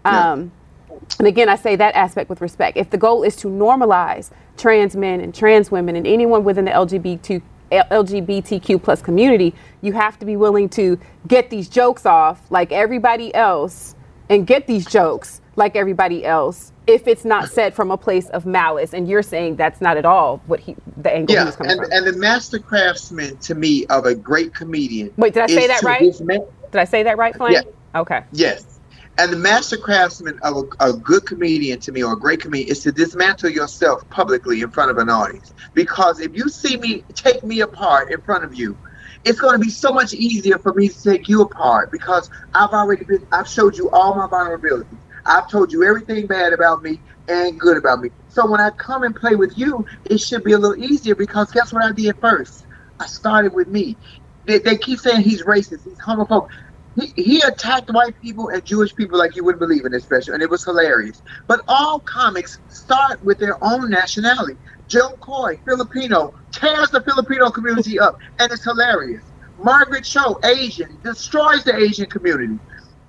um, 0.04 0.52
and 1.18 1.26
again, 1.26 1.48
I 1.48 1.56
say 1.56 1.76
that 1.76 1.94
aspect 1.94 2.30
with 2.30 2.40
respect. 2.40 2.76
If 2.76 2.90
the 2.90 2.98
goal 2.98 3.22
is 3.22 3.36
to 3.36 3.48
normalize 3.48 4.30
trans 4.56 4.96
men 4.96 5.20
and 5.20 5.34
trans 5.34 5.70
women 5.70 5.96
and 5.96 6.06
anyone 6.06 6.44
within 6.44 6.64
the 6.64 6.70
LGBT, 6.70 7.42
LGBTQ 7.70 8.82
plus 8.82 9.02
community, 9.02 9.54
you 9.82 9.92
have 9.92 10.18
to 10.18 10.26
be 10.26 10.36
willing 10.36 10.68
to 10.70 10.98
get 11.26 11.50
these 11.50 11.68
jokes 11.68 12.06
off 12.06 12.50
like 12.50 12.72
everybody 12.72 13.34
else 13.34 13.94
and 14.28 14.46
get 14.46 14.66
these 14.66 14.86
jokes 14.86 15.40
like 15.56 15.74
everybody 15.76 16.24
else 16.24 16.72
if 16.86 17.06
it's 17.06 17.24
not 17.24 17.48
said 17.50 17.74
from 17.74 17.90
a 17.90 17.96
place 17.96 18.28
of 18.30 18.46
malice. 18.46 18.94
And 18.94 19.08
you're 19.08 19.22
saying 19.22 19.56
that's 19.56 19.80
not 19.80 19.96
at 19.96 20.04
all 20.04 20.40
what 20.46 20.60
he 20.60 20.76
the 20.96 21.12
angle 21.12 21.34
yeah, 21.34 21.42
he 21.42 21.46
was 21.46 21.56
coming 21.56 21.72
and, 21.72 21.80
from. 21.82 21.92
and 21.92 22.06
the 22.06 22.12
master 22.14 22.58
craftsman 22.58 23.36
to 23.38 23.54
me 23.54 23.86
of 23.86 24.06
a 24.06 24.14
great 24.14 24.54
comedian. 24.54 25.12
Wait, 25.16 25.34
did 25.34 25.42
I 25.42 25.46
say 25.46 25.66
that 25.66 25.82
right? 25.82 26.00
Did 26.00 26.80
I 26.80 26.84
say 26.84 27.02
that 27.02 27.18
right, 27.18 27.34
Flame? 27.36 27.52
Yeah. 27.52 28.00
Okay. 28.00 28.22
Yes. 28.32 28.77
And 29.18 29.32
the 29.32 29.36
master 29.36 29.76
craftsman 29.76 30.38
of 30.42 30.64
a, 30.80 30.90
a 30.90 30.92
good 30.92 31.26
comedian 31.26 31.80
to 31.80 31.92
me, 31.92 32.04
or 32.04 32.12
a 32.12 32.18
great 32.18 32.40
comedian, 32.40 32.70
is 32.70 32.82
to 32.84 32.92
dismantle 32.92 33.50
yourself 33.50 34.08
publicly 34.10 34.62
in 34.62 34.70
front 34.70 34.92
of 34.92 34.98
an 34.98 35.10
audience. 35.10 35.52
Because 35.74 36.20
if 36.20 36.36
you 36.36 36.48
see 36.48 36.76
me 36.76 37.04
take 37.14 37.42
me 37.42 37.60
apart 37.60 38.12
in 38.12 38.20
front 38.20 38.44
of 38.44 38.54
you, 38.54 38.78
it's 39.24 39.40
going 39.40 39.54
to 39.54 39.64
be 39.64 39.70
so 39.70 39.92
much 39.92 40.14
easier 40.14 40.58
for 40.58 40.72
me 40.74 40.88
to 40.88 41.02
take 41.02 41.28
you 41.28 41.42
apart 41.42 41.90
because 41.90 42.30
I've 42.54 42.70
already 42.70 43.04
been, 43.04 43.26
I've 43.32 43.48
showed 43.48 43.76
you 43.76 43.90
all 43.90 44.14
my 44.14 44.28
vulnerabilities. 44.28 45.00
I've 45.26 45.50
told 45.50 45.72
you 45.72 45.82
everything 45.82 46.28
bad 46.28 46.52
about 46.52 46.82
me 46.82 47.02
and 47.26 47.58
good 47.58 47.76
about 47.76 48.00
me. 48.00 48.10
So 48.28 48.48
when 48.48 48.60
I 48.60 48.70
come 48.70 49.02
and 49.02 49.14
play 49.16 49.34
with 49.34 49.52
you, 49.58 49.84
it 50.08 50.18
should 50.20 50.44
be 50.44 50.52
a 50.52 50.58
little 50.58 50.82
easier 50.82 51.16
because 51.16 51.50
guess 51.50 51.72
what 51.72 51.84
I 51.84 51.92
did 51.92 52.16
first? 52.20 52.66
I 53.00 53.06
started 53.06 53.52
with 53.52 53.66
me. 53.66 53.98
They, 54.46 54.60
they 54.60 54.78
keep 54.78 55.00
saying 55.00 55.22
he's 55.22 55.42
racist, 55.42 55.84
he's 55.84 55.98
homophobic. 55.98 56.48
He, 56.98 57.12
he 57.16 57.40
attacked 57.42 57.90
white 57.90 58.20
people 58.20 58.48
and 58.48 58.64
Jewish 58.64 58.94
people 58.94 59.18
like 59.18 59.36
you 59.36 59.44
wouldn't 59.44 59.60
believe 59.60 59.84
in 59.84 59.92
this 59.92 60.02
special, 60.04 60.34
and 60.34 60.42
it 60.42 60.50
was 60.50 60.64
hilarious. 60.64 61.22
But 61.46 61.60
all 61.68 62.00
comics 62.00 62.58
start 62.68 63.22
with 63.22 63.38
their 63.38 63.62
own 63.62 63.88
nationality. 63.88 64.58
Jo 64.88 65.10
Koy, 65.20 65.60
Filipino, 65.64 66.32
tears 66.52 66.90
the 66.90 67.02
Filipino 67.02 67.50
community 67.50 68.00
up, 68.00 68.16
and 68.40 68.50
it's 68.50 68.64
hilarious. 68.64 69.32
Margaret 69.58 70.04
Cho, 70.04 70.38
Asian, 70.44 70.98
destroys 71.04 71.62
the 71.64 71.76
Asian 71.76 72.06
community. 72.06 72.58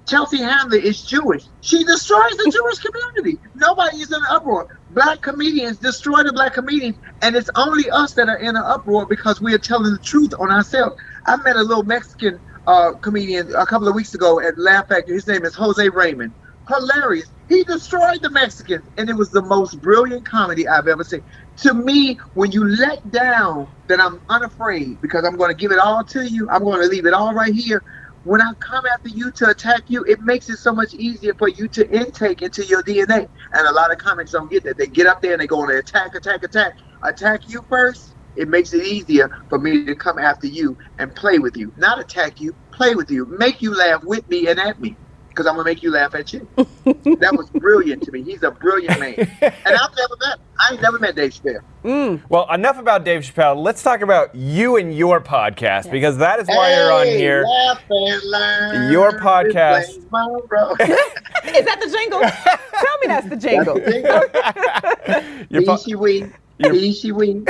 Chelsea 0.07 0.37
Handler 0.37 0.79
is 0.79 1.03
Jewish. 1.03 1.45
She 1.61 1.83
destroys 1.83 2.31
the 2.37 2.51
Jewish 2.51 2.79
community. 3.15 3.41
Nobody 3.55 3.97
is 3.97 4.11
in 4.11 4.17
an 4.17 4.27
uproar. 4.29 4.67
Black 4.89 5.21
comedians 5.21 5.77
destroy 5.77 6.23
the 6.23 6.33
black 6.33 6.53
comedians, 6.53 6.97
and 7.21 7.35
it's 7.35 7.49
only 7.55 7.89
us 7.91 8.13
that 8.13 8.27
are 8.27 8.37
in 8.37 8.55
an 8.55 8.63
uproar 8.65 9.05
because 9.07 9.39
we 9.39 9.53
are 9.53 9.59
telling 9.59 9.91
the 9.93 9.99
truth 9.99 10.33
on 10.39 10.51
ourselves. 10.51 10.95
I 11.27 11.37
met 11.37 11.55
a 11.55 11.61
little 11.61 11.83
Mexican 11.83 12.39
uh, 12.69 12.93
comedian 12.99 13.51
a 13.55 13.65
couple 13.65 13.87
of 13.87 13.95
weeks 13.95 14.13
ago 14.13 14.39
at 14.39 14.57
Laugh 14.57 14.87
Factory. 14.87 15.15
His 15.15 15.25
name 15.27 15.43
is 15.43 15.55
Jose 15.55 15.89
Raymond. 15.89 16.31
Hilarious. 16.67 17.31
He 17.47 17.63
destroyed 17.63 18.21
the 18.21 18.29
Mexicans, 18.29 18.87
and 18.95 19.09
it 19.09 19.15
was 19.15 19.31
the 19.31 19.41
most 19.41 19.81
brilliant 19.81 20.23
comedy 20.23 20.67
I've 20.67 20.87
ever 20.87 21.03
seen. 21.03 21.23
To 21.63 21.73
me, 21.73 22.19
when 22.35 22.51
you 22.51 22.63
let 22.63 23.09
down 23.09 23.67
that 23.87 23.99
I'm 23.99 24.21
unafraid 24.29 25.01
because 25.01 25.25
I'm 25.25 25.35
going 25.35 25.49
to 25.49 25.57
give 25.57 25.71
it 25.71 25.79
all 25.79 26.03
to 26.03 26.29
you, 26.29 26.47
I'm 26.51 26.63
going 26.63 26.79
to 26.79 26.87
leave 26.87 27.07
it 27.07 27.13
all 27.13 27.33
right 27.33 27.53
here. 27.53 27.83
When 28.23 28.39
I 28.39 28.51
come 28.59 28.85
after 28.85 29.09
you 29.09 29.31
to 29.31 29.49
attack 29.49 29.85
you, 29.87 30.03
it 30.03 30.19
makes 30.21 30.47
it 30.47 30.57
so 30.57 30.71
much 30.71 30.93
easier 30.93 31.33
for 31.33 31.47
you 31.47 31.67
to 31.69 31.89
intake 31.89 32.43
into 32.43 32.63
your 32.63 32.83
DNA. 32.83 33.27
And 33.53 33.67
a 33.67 33.71
lot 33.71 33.91
of 33.91 33.97
comics 33.97 34.31
don't 34.31 34.51
get 34.51 34.63
that. 34.65 34.77
They 34.77 34.85
get 34.85 35.07
up 35.07 35.23
there 35.23 35.31
and 35.31 35.41
they 35.41 35.47
go 35.47 35.61
on 35.61 35.69
to 35.69 35.77
attack, 35.79 36.13
attack, 36.13 36.43
attack. 36.43 36.73
Attack 37.01 37.49
you 37.49 37.65
first. 37.67 38.13
It 38.39 38.47
makes 38.47 38.73
it 38.73 38.85
easier 38.85 39.29
for 39.49 39.59
me 39.59 39.83
to 39.83 39.95
come 39.95 40.17
after 40.17 40.47
you 40.47 40.77
and 40.97 41.13
play 41.13 41.39
with 41.39 41.57
you. 41.57 41.73
Not 41.75 41.99
attack 41.99 42.39
you, 42.39 42.55
play 42.71 42.95
with 42.95 43.11
you, 43.11 43.25
make 43.25 43.61
you 43.61 43.75
laugh 43.75 44.01
with 44.05 44.27
me 44.29 44.47
and 44.47 44.57
at 44.57 44.79
me. 44.79 44.95
Because 45.27 45.45
I'm 45.45 45.55
gonna 45.55 45.65
make 45.65 45.83
you 45.83 45.91
laugh 45.91 46.15
at 46.15 46.31
you. 46.31 46.47
that 46.55 47.33
was 47.37 47.49
brilliant 47.49 48.03
to 48.03 48.11
me. 48.13 48.23
He's 48.23 48.41
a 48.43 48.51
brilliant 48.51 48.97
man. 48.97 49.13
And 49.41 49.75
I've 49.75 49.95
never 49.95 50.15
met 50.21 50.39
I 50.57 50.73
ain't 50.73 50.81
never 50.81 50.99
met 50.99 51.15
Dave 51.15 51.31
Chappelle. 51.31 51.61
Mm. 51.83 52.21
Well, 52.29 52.49
enough 52.53 52.79
about 52.79 53.03
Dave 53.03 53.21
Chappelle. 53.21 53.61
Let's 53.61 53.83
talk 53.83 54.01
about 54.01 54.33
you 54.33 54.77
and 54.77 54.95
your 54.95 55.19
podcast 55.19 55.91
because 55.91 56.17
that 56.17 56.39
is 56.39 56.47
why 56.47 56.73
you're 56.75 56.93
on 56.93 57.07
here. 57.07 57.43
laugh 57.43 57.81
and 57.89 58.23
learn 58.23 58.91
Your 58.91 59.19
podcast. 59.19 59.89
Is 59.99 61.65
that 61.65 61.79
the 61.79 61.89
jingle? 61.91 62.19
Tell 62.21 62.97
me 63.01 63.07
that's 63.07 63.29
the 63.29 63.35
jingle. 63.35 63.79
Your 65.49 65.63
po- 65.63 65.77
He, 65.77 65.91
she, 65.91 65.95
we. 65.95 66.25
Your- 66.59 66.73
He, 66.73 66.93
she, 66.93 67.11
we. 67.11 67.27
He, 67.27 67.41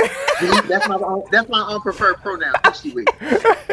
that's 0.68 0.88
my 0.88 0.96
own, 0.96 1.24
that's 1.30 1.48
my 1.48 1.60
unpreferred 1.60 2.16
pronoun. 2.22 2.54
He, 2.64 2.90
she, 2.90 2.94
we. 2.94 3.04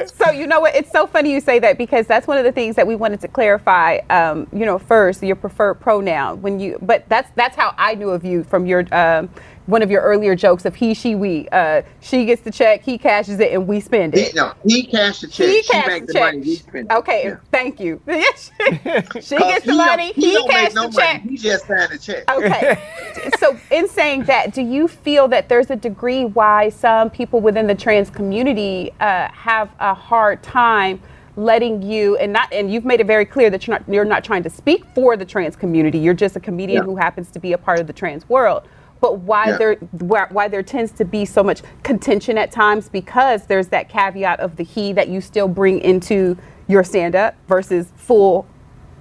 So 0.08 0.32
you 0.32 0.48
know 0.48 0.60
what? 0.60 0.76
It's 0.76 0.92
so 0.92 1.08
funny 1.08 1.32
you 1.32 1.40
say 1.40 1.60
that 1.60 1.78
because 1.78 2.08
that's 2.08 2.28
one 2.28 2.38
of 2.38 2.44
the 2.44 2.52
things 2.52 2.76
that 2.76 2.86
we 2.88 2.96
wanted 2.96 3.22
to 3.22 3.28
clarify. 3.28 4.00
Um, 4.10 4.48
you 4.52 4.66
know, 4.66 4.78
first 4.80 5.22
your 5.24 5.36
preferred 5.36 5.76
pronoun 5.76 6.42
when 6.42 6.60
you, 6.60 6.78
but 6.82 7.08
that's 7.08 7.30
that's 7.36 7.56
how 7.56 7.74
I 7.78 7.96
knew 7.96 8.10
of 8.10 8.26
you 8.26 8.44
from 8.44 8.66
your 8.66 8.86
um, 8.94 9.30
one 9.68 9.82
of 9.82 9.92
your 9.92 10.02
earlier 10.02 10.36
jokes 10.36 10.66
of 10.66 10.76
he, 10.76 10.94
she, 10.94 11.14
we. 11.16 11.48
Uh, 11.50 11.82
she 12.02 12.26
gets 12.26 12.42
the 12.42 12.52
check, 12.52 12.82
he 12.82 12.98
cashes 12.98 13.40
it, 13.40 13.52
and 13.52 13.68
we 13.68 13.80
spend 13.80 14.14
He, 14.16 14.22
it. 14.22 14.36
no, 14.36 14.54
he 14.66 14.84
cashed 14.86 15.22
the 15.22 15.28
check. 15.28 15.48
He 15.48 15.62
she 15.62 15.72
cashed 15.72 16.08
the 16.08 16.14
check. 16.14 16.22
money. 16.34 16.40
We 16.40 16.56
spend 16.56 16.92
it. 16.92 16.96
Okay, 16.96 17.24
Yeah. 17.26 17.36
thank 17.52 17.80
you. 17.80 18.02
she 18.08 19.38
gets 19.38 19.66
the 19.66 19.72
he 19.72 19.78
money, 19.78 20.14
he, 20.14 20.34
don't 20.34 20.50
cashes 20.50 20.74
no 20.74 20.88
the 20.88 20.98
check. 20.98 21.22
He 21.22 21.38
just 21.38 21.68
signed 21.68 21.92
the 21.92 21.98
check. 21.98 22.30
Okay. 22.32 23.32
so, 23.40 23.58
in 23.72 23.88
saying 23.88 24.24
that, 24.24 24.54
do 24.54 24.62
you 24.62 24.88
feel 24.88 25.28
that 25.28 25.50
there's 25.50 25.70
a 25.70 25.76
degree 25.76 26.26
why 26.26 26.70
some 26.70 27.10
people 27.10 27.40
within 27.42 27.68
the 27.68 27.76
trans 27.76 28.10
community 28.10 28.92
uh, 29.00 29.28
have 29.32 29.70
a 29.80 29.94
hard 29.94 30.42
time 30.44 31.02
letting 31.36 31.84
you 31.84 32.18
and 32.18 32.34
not 32.34 32.52
and 32.52 32.74
you've 32.74 32.84
made 32.86 33.00
it 33.00 33.06
very 33.06 33.24
clear 33.24 33.48
that 33.52 33.68
you're 33.68 33.78
not 33.78 33.88
you're 33.88 34.04
not 34.04 34.24
trying 34.24 34.42
to 34.42 34.50
speak 34.50 34.84
for 34.96 35.16
the 35.16 35.26
trans 35.26 35.56
community. 35.56 36.00
You're 36.00 36.16
just 36.16 36.36
a 36.36 36.40
comedian 36.40 36.80
Yeah. 36.82 36.86
who 36.86 36.96
happens 36.96 37.30
to 37.32 37.40
be 37.40 37.54
a 37.54 37.58
part 37.60 37.80
of 37.80 37.86
the 37.86 37.94
trans 37.94 38.28
world. 38.28 38.64
But 39.00 39.20
why 39.20 39.50
Yeah. 39.50 39.58
there 39.58 39.76
why, 39.76 40.28
why 40.30 40.48
there 40.48 40.64
tends 40.64 40.92
to 40.94 41.06
be 41.06 41.26
so 41.26 41.44
much 41.44 41.62
contention 41.84 42.38
at 42.38 42.52
times 42.52 42.90
because 42.90 43.46
there's 43.46 43.68
that 43.68 43.90
caveat 43.90 44.40
of 44.40 44.56
the 44.56 44.64
he 44.64 44.94
that 44.94 45.08
you 45.10 45.22
still 45.22 45.48
bring 45.48 45.80
into 45.80 46.38
your 46.68 46.84
stand 46.84 47.16
up 47.16 47.36
versus 47.48 47.92
full 47.96 48.46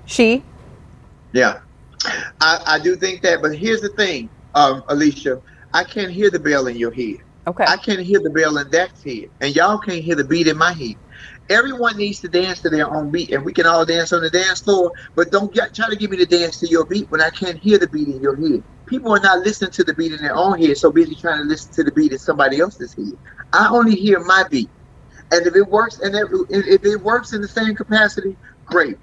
she. 0.04 0.42
Yeah, 1.32 1.60
I, 2.40 2.62
I 2.66 2.78
do 2.78 2.96
think 2.96 3.22
that. 3.22 3.42
But 3.42 3.54
here's 3.56 3.80
the 3.80 3.88
thing, 3.90 4.28
um, 4.54 4.82
Alicia. 4.88 5.40
I 5.74 5.84
can't 5.84 6.10
hear 6.10 6.30
the 6.30 6.38
bell 6.38 6.66
in 6.68 6.76
your 6.76 6.92
head. 6.92 7.16
Okay. 7.46 7.64
I 7.66 7.76
can't 7.76 8.00
hear 8.00 8.20
the 8.20 8.30
bell 8.30 8.58
in 8.58 8.70
Dax's 8.70 9.02
head, 9.04 9.30
and 9.40 9.54
y'all 9.54 9.78
can't 9.78 10.02
hear 10.02 10.16
the 10.16 10.24
beat 10.24 10.48
in 10.48 10.56
my 10.56 10.72
head. 10.72 10.96
Everyone 11.50 11.96
needs 11.98 12.20
to 12.20 12.28
dance 12.28 12.60
to 12.62 12.70
their 12.70 12.92
own 12.92 13.12
beat, 13.12 13.30
and 13.32 13.44
we 13.44 13.54
can 13.54 13.66
all 13.66 13.86
dance 13.86 14.12
on 14.12 14.22
the 14.22 14.30
dance 14.30 14.62
floor. 14.62 14.92
But 15.16 15.30
don't 15.32 15.54
get, 15.54 15.74
try 15.74 15.88
to 15.90 15.96
give 15.96 16.10
me 16.10 16.18
the 16.18 16.26
dance 16.26 16.58
to 16.60 16.68
your 16.68 16.86
beat 16.86 17.06
when 17.10 17.22
I 17.22 17.30
can't 17.30 17.58
hear 17.58 17.78
the 17.78 17.88
beat 17.88 18.08
in 18.08 18.20
your 18.20 18.36
head. 18.36 18.64
People 18.88 19.12
are 19.12 19.20
not 19.20 19.40
listening 19.46 19.72
to 19.72 19.84
the 19.84 19.94
beat 19.94 20.12
in 20.12 20.22
their 20.22 20.36
own 20.36 20.60
head, 20.60 20.78
so 20.78 20.92
busy 20.92 21.16
trying 21.16 21.38
to 21.38 21.44
listen 21.44 21.70
to 21.76 21.84
the 21.84 21.92
beat 21.92 22.12
in 22.12 22.18
somebody 22.18 22.60
else's 22.60 22.94
head. 22.96 23.14
I 23.52 23.68
only 23.70 23.96
hear 23.96 24.20
my 24.20 24.44
beat, 24.50 24.72
and 25.32 25.46
if 25.46 25.56
it 25.56 25.68
works, 25.68 25.98
and 26.00 26.14
if 26.50 26.84
it 26.84 27.02
works 27.02 27.32
in 27.34 27.42
the 27.42 27.48
same 27.48 27.74
capacity, 27.76 28.38
great. 28.66 28.96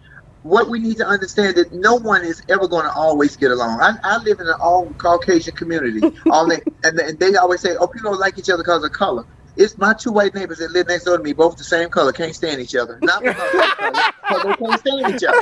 What 0.44 0.70
we 0.70 0.80
need 0.80 0.98
to 0.98 1.08
understand 1.08 1.58
that 1.58 1.70
no 1.74 1.96
one 1.96 2.26
is 2.26 2.42
ever 2.50 2.68
going 2.68 2.86
to 2.86 2.94
always 2.94 3.36
get 3.38 3.52
along. 3.52 3.82
I, 3.82 3.94
I 4.04 4.18
live 4.20 4.40
in 4.40 4.48
an 4.48 4.56
all 4.62 4.94
Caucasian 4.96 5.54
community, 5.58 6.06
all 6.30 6.50
and, 6.52 7.00
and 7.00 7.20
they 7.20 7.36
always 7.36 7.62
say, 7.62 7.76
"Oh, 7.80 7.88
people 7.88 8.12
don't 8.12 8.22
like 8.22 8.38
each 8.40 8.50
other 8.50 8.64
because 8.64 8.84
of 8.84 8.92
color." 8.94 9.24
It's 9.56 9.78
my 9.78 9.94
two 9.94 10.12
white 10.12 10.34
neighbors 10.34 10.58
that 10.60 10.72
live 10.72 10.88
next 10.88 11.04
door 11.04 11.18
to 11.18 11.24
me, 11.24 11.32
both 11.34 11.58
the 11.58 11.64
same 11.64 11.90
color, 11.90 12.12
can't 12.12 12.34
stand 12.34 12.60
each 12.60 12.76
other. 12.76 12.98
Not 13.02 13.22
because 13.22 13.54
of 13.54 13.78
color, 13.78 14.44
they 14.44 14.56
can't 14.66 14.80
stand 14.80 15.16
each 15.16 15.24
other. 15.24 15.42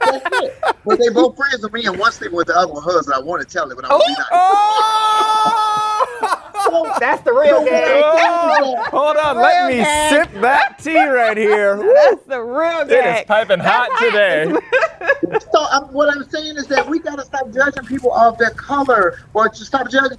That's 0.00 0.26
it. 0.42 0.58
But 0.84 0.98
they 0.98 1.10
both 1.10 1.36
friends 1.36 1.62
with 1.62 1.72
me, 1.72 1.84
and 1.84 1.98
one 1.98 2.10
sleeping 2.12 2.36
with 2.36 2.46
the 2.46 2.56
other 2.56 2.72
one 2.72 2.82
husband. 2.82 3.14
I 3.14 3.20
want 3.20 3.46
to 3.46 3.52
tell 3.52 3.70
it, 3.70 3.74
but 3.76 3.84
I'm 3.84 3.90
gonna. 3.90 4.26
Oh! 4.32 6.00
That's 7.00 7.22
the 7.22 7.32
real 7.32 7.64
game. 7.64 8.02
Oh, 8.04 8.76
hold 8.90 9.16
on, 9.16 9.36
let 9.36 9.70
me 9.70 9.78
Real 9.78 9.84
sip 10.10 10.32
that 10.40 10.78
tea 10.78 11.04
right 11.06 11.36
here. 11.36 11.76
That's 11.94 12.24
the 12.26 12.40
real 12.40 12.80
It 12.80 12.92
is 12.92 13.24
piping 13.26 13.60
hot 13.60 13.90
today. 13.98 14.52
So 15.52 15.64
I'm, 15.70 15.84
what 15.92 16.14
I'm 16.14 16.28
saying 16.28 16.56
is 16.56 16.66
that 16.66 16.88
we 16.88 16.98
gotta 16.98 17.24
stop 17.24 17.52
judging 17.52 17.84
people 17.84 18.10
off 18.10 18.36
their 18.36 18.50
color, 18.50 19.20
or 19.32 19.48
to 19.48 19.64
stop 19.64 19.88
judging. 19.88 20.18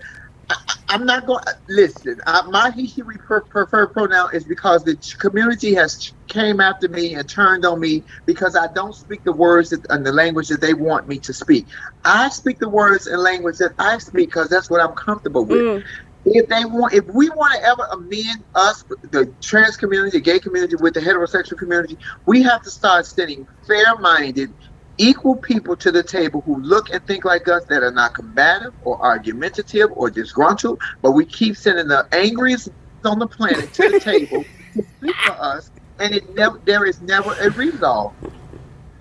I'm 0.91 1.05
not 1.05 1.25
going. 1.25 1.39
to 1.45 1.55
Listen, 1.69 2.19
I, 2.27 2.41
my 2.49 2.71
he 2.71 2.85
she 2.85 3.01
we 3.01 3.15
pre- 3.17 3.39
preferred 3.49 3.93
pronoun 3.93 4.29
is 4.33 4.43
because 4.43 4.83
the 4.83 4.97
community 5.19 5.73
has 5.73 6.13
came 6.27 6.59
after 6.59 6.89
me 6.89 7.13
and 7.13 7.27
turned 7.29 7.65
on 7.65 7.79
me 7.79 8.03
because 8.25 8.57
I 8.57 8.67
don't 8.73 8.93
speak 8.93 9.23
the 9.23 9.31
words 9.31 9.69
that, 9.69 9.85
and 9.89 10.05
the 10.05 10.11
language 10.11 10.49
that 10.49 10.59
they 10.59 10.73
want 10.73 11.07
me 11.07 11.17
to 11.21 11.33
speak. 11.33 11.69
I 12.03 12.27
speak 12.27 12.59
the 12.59 12.67
words 12.67 13.07
and 13.07 13.21
language 13.21 13.57
that 13.59 13.73
I 13.79 13.99
speak 13.99 14.29
because 14.29 14.49
that's 14.49 14.69
what 14.69 14.81
I'm 14.81 14.93
comfortable 14.95 15.45
with. 15.45 15.61
Mm. 15.61 15.83
If 16.25 16.49
they 16.49 16.65
want, 16.65 16.93
if 16.93 17.05
we 17.05 17.29
want 17.29 17.53
to 17.55 17.67
ever 17.67 17.87
amend 17.93 18.43
us, 18.53 18.83
the 19.03 19.33
trans 19.41 19.77
community, 19.77 20.17
the 20.17 20.23
gay 20.23 20.39
community, 20.39 20.75
with 20.75 20.93
the 20.93 20.99
heterosexual 20.99 21.57
community, 21.57 21.97
we 22.27 22.43
have 22.43 22.61
to 22.63 22.69
start 22.69 23.05
standing 23.05 23.47
fair-minded 23.65 24.53
equal 25.01 25.35
people 25.35 25.75
to 25.75 25.91
the 25.91 26.03
table 26.03 26.41
who 26.41 26.61
look 26.61 26.91
and 26.91 27.03
think 27.07 27.25
like 27.25 27.47
us 27.47 27.65
that 27.65 27.81
are 27.81 27.91
not 27.91 28.13
combative 28.13 28.73
or 28.83 29.01
argumentative 29.03 29.89
or 29.93 30.11
disgruntled, 30.11 30.79
but 31.01 31.11
we 31.11 31.25
keep 31.25 31.57
sending 31.57 31.87
the 31.87 32.07
angriest 32.11 32.69
on 33.03 33.17
the 33.17 33.27
planet 33.27 33.73
to 33.73 33.89
the 33.89 33.99
table 33.99 34.45
to 34.73 34.85
speak 34.97 35.15
for 35.25 35.31
us, 35.31 35.71
and 35.99 36.13
it 36.13 36.65
there 36.65 36.85
is 36.85 37.01
never 37.01 37.33
a 37.41 37.49
resolve. 37.51 38.13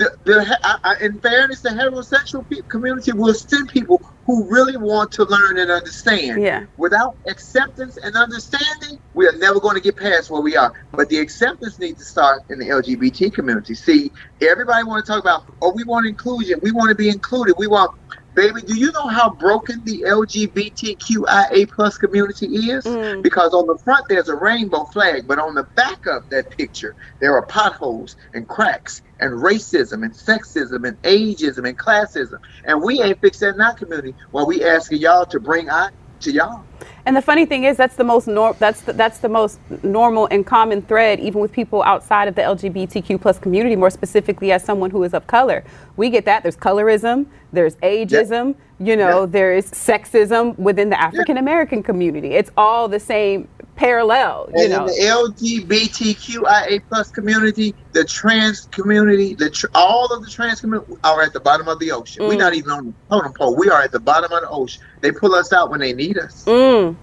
The, 0.00 0.10
the, 0.24 0.58
I, 0.82 0.96
in 1.02 1.20
fairness, 1.20 1.60
the 1.60 1.68
heterosexual 1.68 2.48
pe- 2.48 2.62
community 2.68 3.12
will 3.12 3.34
send 3.34 3.68
people 3.68 4.00
who 4.24 4.48
really 4.48 4.78
want 4.78 5.12
to 5.12 5.24
learn 5.24 5.58
and 5.58 5.70
understand. 5.70 6.40
Yeah. 6.40 6.64
Without 6.78 7.18
acceptance 7.26 7.98
and 7.98 8.16
understanding, 8.16 8.98
we 9.12 9.28
are 9.28 9.36
never 9.36 9.60
going 9.60 9.74
to 9.74 9.82
get 9.82 9.98
past 9.98 10.30
where 10.30 10.40
we 10.40 10.56
are. 10.56 10.72
But 10.92 11.10
the 11.10 11.18
acceptance 11.18 11.78
needs 11.78 11.98
to 11.98 12.04
start 12.06 12.40
in 12.48 12.58
the 12.58 12.64
LGBT 12.70 13.34
community. 13.34 13.74
See, 13.74 14.10
everybody 14.40 14.84
want 14.84 15.04
to 15.04 15.12
talk 15.12 15.20
about, 15.20 15.52
oh, 15.60 15.74
we 15.76 15.84
want 15.84 16.06
inclusion. 16.06 16.60
We 16.62 16.72
want 16.72 16.88
to 16.88 16.94
be 16.94 17.10
included. 17.10 17.56
We 17.58 17.66
want, 17.66 17.90
baby, 18.34 18.62
do 18.62 18.78
you 18.78 18.92
know 18.92 19.06
how 19.06 19.28
broken 19.28 19.82
the 19.84 20.04
LGBTQIA 20.06 21.68
plus 21.68 21.98
community 21.98 22.46
is? 22.70 22.84
Mm. 22.86 23.22
Because 23.22 23.52
on 23.52 23.66
the 23.66 23.78
front 23.84 24.06
there's 24.08 24.30
a 24.30 24.34
rainbow 24.34 24.84
flag, 24.84 25.28
but 25.28 25.38
on 25.38 25.54
the 25.54 25.64
back 25.76 26.06
of 26.06 26.26
that 26.30 26.56
picture 26.56 26.96
there 27.20 27.34
are 27.34 27.44
potholes 27.44 28.16
and 28.32 28.48
cracks 28.48 29.02
and 29.20 29.32
racism 29.32 30.04
and 30.04 30.12
sexism 30.12 30.86
and 30.86 31.00
ageism 31.02 31.68
and 31.68 31.78
classism. 31.78 32.38
And 32.64 32.82
we 32.82 33.00
ain't 33.02 33.20
fixed 33.20 33.40
that 33.40 33.54
in 33.54 33.60
our 33.60 33.74
community 33.74 34.14
while 34.30 34.46
we 34.46 34.64
asking 34.64 34.98
y'all 34.98 35.26
to 35.26 35.38
bring 35.38 35.68
out 35.68 35.92
to 36.20 36.32
y'all. 36.32 36.64
And 37.06 37.16
the 37.16 37.22
funny 37.22 37.46
thing 37.46 37.64
is, 37.64 37.76
that's 37.78 37.96
the 37.96 38.04
most 38.04 38.26
nor- 38.26 38.54
that's 38.54 38.82
the, 38.82 38.92
that's 38.92 39.18
the 39.18 39.28
most 39.28 39.58
normal 39.82 40.26
and 40.30 40.44
common 40.46 40.82
thread, 40.82 41.18
even 41.20 41.40
with 41.40 41.50
people 41.52 41.82
outside 41.82 42.28
of 42.28 42.34
the 42.34 42.42
LGBTQ 42.42 43.20
plus 43.20 43.38
community. 43.38 43.74
More 43.76 43.90
specifically, 43.90 44.52
as 44.52 44.62
someone 44.64 44.90
who 44.90 45.02
is 45.02 45.14
of 45.14 45.26
color, 45.26 45.64
we 45.96 46.10
get 46.10 46.24
that. 46.26 46.42
There's 46.42 46.56
colorism, 46.56 47.26
there's 47.52 47.76
ageism, 47.76 48.54
you 48.78 48.96
know, 48.96 49.20
Yeah. 49.20 49.26
there 49.26 49.54
is 49.56 49.70
sexism 49.70 50.58
within 50.58 50.90
the 50.90 51.00
African 51.00 51.38
American 51.38 51.82
community. 51.82 52.32
It's 52.32 52.50
all 52.56 52.86
the 52.88 53.00
same 53.00 53.48
parallel, 53.80 54.50
you 54.54 54.62
And 54.64 54.72
know. 54.72 54.78
in 54.80 54.86
the 54.86 55.32
LGBTQIA 55.70 56.82
plus 56.88 57.10
community, 57.10 57.74
the 57.92 58.04
trans 58.04 58.66
community, 58.66 59.34
the 59.34 59.48
tr- 59.48 59.66
all 59.74 60.06
of 60.12 60.22
the 60.22 60.30
trans 60.30 60.60
community 60.60 60.92
are 61.02 61.22
at 61.22 61.32
the 61.32 61.40
bottom 61.40 61.66
of 61.66 61.78
the 61.78 61.90
ocean. 61.90 62.26
We're 62.26 62.34
Mm. 62.34 62.38
not 62.38 62.54
even 62.54 62.70
on 62.70 62.86
the 62.88 62.92
totem 63.16 63.32
pole. 63.32 63.56
We 63.56 63.70
are 63.70 63.80
at 63.80 63.90
the 63.92 63.98
bottom 64.00 64.30
of 64.32 64.42
the 64.42 64.48
ocean. 64.50 64.82
They 65.00 65.10
pull 65.12 65.34
us 65.34 65.52
out 65.54 65.70
when 65.70 65.80
they 65.80 65.94
need 65.94 66.18
us. 66.18 66.44
Mm. 66.46 66.94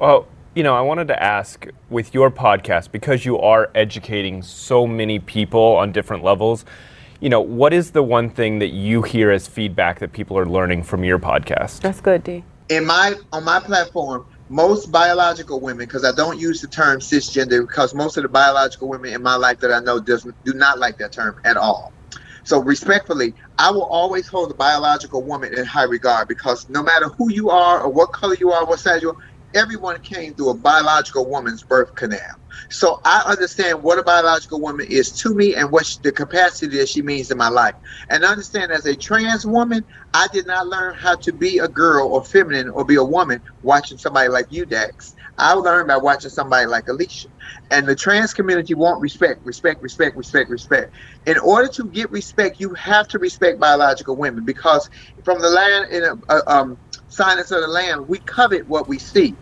Well, 0.00 0.26
you 0.54 0.64
know, 0.64 0.74
I 0.74 0.80
wanted 0.80 1.06
to 1.08 1.22
ask 1.22 1.66
with 1.88 2.12
your 2.12 2.30
podcast, 2.32 2.90
because 2.90 3.24
you 3.24 3.38
are 3.38 3.70
educating 3.74 4.42
so 4.42 4.86
many 4.86 5.20
people 5.20 5.62
on 5.76 5.92
different 5.92 6.24
levels, 6.24 6.64
you 7.20 7.28
know, 7.28 7.40
what 7.40 7.72
is 7.72 7.92
the 7.92 8.02
one 8.02 8.28
thing 8.28 8.58
that 8.58 8.70
you 8.72 9.02
hear 9.02 9.30
as 9.30 9.46
feedback 9.46 10.00
that 10.00 10.12
people 10.12 10.36
are 10.36 10.46
learning 10.46 10.82
from 10.82 11.04
your 11.04 11.20
podcast? 11.20 11.80
That's 11.80 12.00
good, 12.00 12.24
D. 12.24 12.42
in 12.68 12.84
my 12.86 13.14
on 13.32 13.44
my 13.44 13.60
platform, 13.60 14.24
most 14.48 14.90
biological 14.92 15.60
women, 15.60 15.86
because 15.86 16.04
I 16.04 16.12
don't 16.12 16.38
use 16.38 16.60
the 16.60 16.68
term 16.68 17.00
cisgender, 17.00 17.62
because 17.62 17.94
most 17.94 18.16
of 18.16 18.22
the 18.22 18.28
biological 18.28 18.88
women 18.88 19.14
in 19.14 19.22
my 19.22 19.36
life 19.36 19.58
that 19.60 19.72
I 19.72 19.80
know 19.80 20.00
doesn't 20.00 20.36
do 20.44 20.54
not 20.54 20.78
like 20.78 20.98
that 20.98 21.12
term 21.12 21.36
at 21.44 21.56
all. 21.56 21.94
So 22.44 22.60
respectfully, 22.60 23.34
I 23.58 23.70
will 23.70 23.86
always 23.86 24.28
hold 24.28 24.50
the 24.50 24.54
biological 24.54 25.24
woman 25.24 25.54
in 25.54 25.64
high 25.64 25.84
regard 25.84 26.28
because 26.28 26.66
no 26.68 26.82
matter 26.82 27.08
who 27.18 27.32
you 27.32 27.50
are 27.50 27.82
or 27.82 27.92
what 27.92 28.12
color 28.12 28.36
you 28.40 28.50
are, 28.52 28.66
what 28.66 28.80
size 28.80 29.02
you 29.02 29.10
are, 29.10 29.16
everyone 29.54 30.00
came 30.00 30.34
through 30.34 30.50
a 30.50 30.54
biological 30.58 31.28
woman's 31.30 31.64
birth 31.64 31.94
canal. 31.96 32.20
So 32.70 33.00
I 33.04 33.22
understand 33.26 33.82
what 33.82 33.98
a 33.98 34.02
biological 34.02 34.60
woman 34.60 34.86
is 34.88 35.12
to 35.18 35.34
me 35.34 35.54
and 35.54 35.70
what 35.70 35.86
sh- 35.86 35.98
the 35.98 36.12
capacity 36.12 36.76
that 36.78 36.88
she 36.88 37.02
means 37.02 37.30
in 37.30 37.38
my 37.38 37.48
life. 37.48 37.74
And 38.10 38.24
understand 38.24 38.72
as 38.72 38.86
a 38.86 38.96
trans 38.96 39.46
woman, 39.46 39.84
I 40.14 40.28
did 40.32 40.46
not 40.46 40.66
learn 40.66 40.94
how 40.94 41.16
to 41.16 41.32
be 41.32 41.58
a 41.58 41.68
girl 41.68 42.08
or 42.08 42.24
feminine 42.24 42.68
or 42.70 42.84
be 42.84 42.96
a 42.96 43.04
woman 43.04 43.42
watching 43.62 43.98
somebody 43.98 44.28
like 44.28 44.46
you, 44.50 44.66
Dax. 44.66 45.14
I 45.38 45.54
learned 45.54 45.88
by 45.88 45.96
watching 45.96 46.30
somebody 46.30 46.66
like 46.66 46.88
Alicia. 46.88 47.28
And 47.70 47.86
the 47.86 47.96
trans 47.96 48.34
community 48.34 48.74
want 48.74 49.00
respect, 49.00 49.44
respect, 49.44 49.82
respect, 49.82 50.16
respect, 50.16 50.50
respect. 50.50 50.94
In 51.26 51.38
order 51.38 51.68
to 51.68 51.84
get 51.86 52.10
respect, 52.10 52.60
you 52.60 52.74
have 52.74 53.08
to 53.08 53.18
respect 53.18 53.60
biological 53.60 54.16
women 54.16 54.44
because 54.44 54.88
from 55.24 55.40
the 55.40 55.48
land 55.48 55.86
in 55.90 56.04
a, 56.04 56.14
uh, 56.28 56.42
um, 56.46 56.78
silence 57.12 57.50
of 57.50 57.60
the 57.60 57.68
land, 57.68 58.08
we 58.08 58.18
covet 58.20 58.66
what 58.66 58.88
we 58.88 58.98
see. 58.98 59.36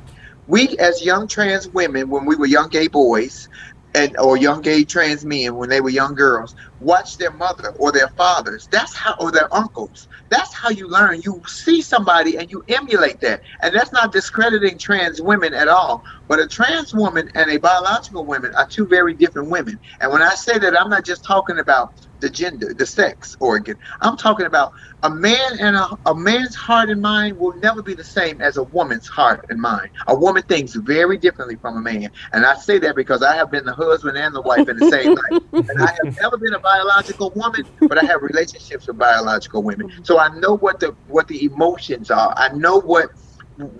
We, 0.46 0.76
as 0.78 1.04
young 1.04 1.28
trans 1.28 1.68
women, 1.68 2.08
when 2.10 2.26
we 2.26 2.36
were 2.36 2.46
young 2.46 2.68
gay 2.68 2.88
boys, 2.88 3.48
and 3.94 4.16
or 4.18 4.36
young 4.36 4.60
gay 4.60 4.84
trans 4.84 5.24
men 5.24 5.56
when 5.56 5.68
they 5.68 5.80
were 5.80 5.90
young 5.90 6.14
girls, 6.14 6.54
watch 6.78 7.16
their 7.16 7.32
mother 7.32 7.70
or 7.78 7.90
their 7.90 8.08
fathers. 8.16 8.68
That's 8.70 8.94
how, 8.94 9.14
or 9.18 9.32
their 9.32 9.52
uncles. 9.54 10.06
That's 10.30 10.54
how 10.54 10.70
you 10.70 10.88
learn. 10.88 11.20
You 11.24 11.42
see 11.46 11.82
somebody 11.82 12.36
and 12.36 12.50
you 12.50 12.62
emulate 12.68 13.20
that, 13.20 13.40
and 13.62 13.74
that's 13.74 13.92
not 13.92 14.12
discrediting 14.12 14.78
trans 14.78 15.20
women 15.20 15.54
at 15.54 15.68
all. 15.68 16.02
But 16.28 16.38
a 16.38 16.46
trans 16.46 16.94
woman 16.94 17.28
and 17.34 17.50
a 17.50 17.58
biological 17.58 18.24
woman 18.24 18.54
are 18.56 18.66
two 18.70 18.86
very 18.86 19.14
different 19.14 19.50
women. 19.50 19.78
And 20.00 20.12
when 20.12 20.22
I 20.22 20.34
say 20.34 20.58
that, 20.58 20.80
I'm 20.80 20.90
not 20.90 21.04
just 21.04 21.24
talking 21.24 21.58
about 21.58 21.90
the 22.20 22.30
gender, 22.30 22.74
the 22.74 22.86
sex 22.86 23.36
organ. 23.40 23.76
I'm 24.00 24.16
talking 24.16 24.46
about 24.46 24.72
a 25.02 25.10
man 25.10 25.58
and 25.60 25.76
a, 25.76 25.88
a 26.06 26.14
man's 26.14 26.54
heart 26.54 26.90
and 26.90 27.00
mind 27.00 27.38
will 27.38 27.54
never 27.56 27.82
be 27.82 27.94
the 27.94 28.04
same 28.04 28.40
as 28.40 28.56
a 28.56 28.62
woman's 28.64 29.08
heart 29.08 29.46
and 29.48 29.60
mind. 29.60 29.90
A 30.06 30.14
woman 30.14 30.42
thinks 30.42 30.74
very 30.74 31.16
differently 31.18 31.56
from 31.56 31.76
a 31.76 31.80
man. 31.80 32.10
And 32.32 32.44
I 32.44 32.54
say 32.54 32.78
that 32.80 32.96
because 32.96 33.22
I 33.22 33.34
have 33.36 33.50
been 33.50 33.64
the 33.64 33.74
husband 33.74 34.18
and 34.18 34.34
the 34.34 34.42
wife 34.42 34.68
in 34.68 34.76
the 34.76 34.90
same 34.90 35.14
life. 35.14 35.42
And 35.52 35.82
I 35.82 35.86
have 35.86 36.14
never 36.20 36.38
been 36.38 36.54
a 36.54 36.60
biological 36.60 37.32
woman, 37.34 37.64
but 37.88 38.02
I 38.02 38.06
have 38.06 38.22
relationships 38.22 38.86
with 38.86 38.98
biological 38.98 39.62
women. 39.62 39.86
So 40.02 40.18
I 40.18 40.28
know 40.38 40.56
what 40.56 40.80
the 40.80 40.96
what 41.06 41.28
the 41.28 41.44
emotions 41.44 42.10
are. 42.10 42.34
I 42.36 42.48
know 42.50 42.80
what 42.80 43.10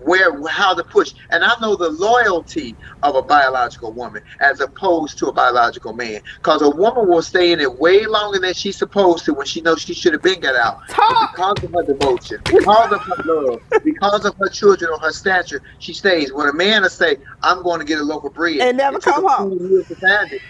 where 0.05 0.47
how 0.49 0.75
to 0.75 0.85
push 0.85 1.13
and 1.31 1.45
i 1.45 1.53
know 1.61 1.77
the 1.77 1.89
loyalty 1.91 2.75
of 3.03 3.15
a 3.15 3.23
biological 3.23 3.93
woman 3.93 4.23
as 4.41 4.61
opposed 4.61 5.19
to 5.19 5.27
a 5.27 5.33
biological 5.33 5.93
man 5.93 6.21
because 6.37 6.63
a 6.63 6.71
woman 6.71 7.09
will 7.09 7.23
stay 7.23 7.53
in 7.53 7.61
it 7.61 7.79
way 7.79 8.07
longer 8.07 8.39
than 8.39 8.53
she's 8.55 8.77
supposed 8.77 9.25
to 9.25 9.33
when 9.35 9.47
she 9.47 9.61
knows 9.61 9.81
she 9.81 9.95
should 9.95 10.13
have 10.13 10.23
been 10.23 10.41
got 10.41 10.55
out 10.57 10.79
Talk. 10.89 11.33
because 11.33 11.65
of 11.65 11.73
her 11.73 11.83
devotion 11.83 12.39
because 12.45 12.93
of 12.93 13.01
her 13.01 13.23
love 13.25 13.61
because 13.85 14.25
of 14.25 14.35
her 14.37 14.49
children 14.49 14.91
or 14.93 14.99
her 15.01 15.13
stature 15.13 15.63
she 15.79 15.93
stays 15.93 16.33
when 16.33 16.49
a 16.49 16.53
man 16.53 16.83
will 16.83 16.89
say 16.91 17.17
i'm 17.43 17.63
going 17.63 17.79
to 17.79 17.87
get 17.87 17.99
a 17.99 18.03
loaf 18.03 18.25
of 18.25 18.35
bread 18.35 18.59
And 18.59 18.77
never 18.77 18.99
come 18.99 19.27
home. 19.27 19.59
20 19.59 19.69
years 19.73 19.89
to 19.89 19.95
find 19.97 20.33
it. 20.33 20.41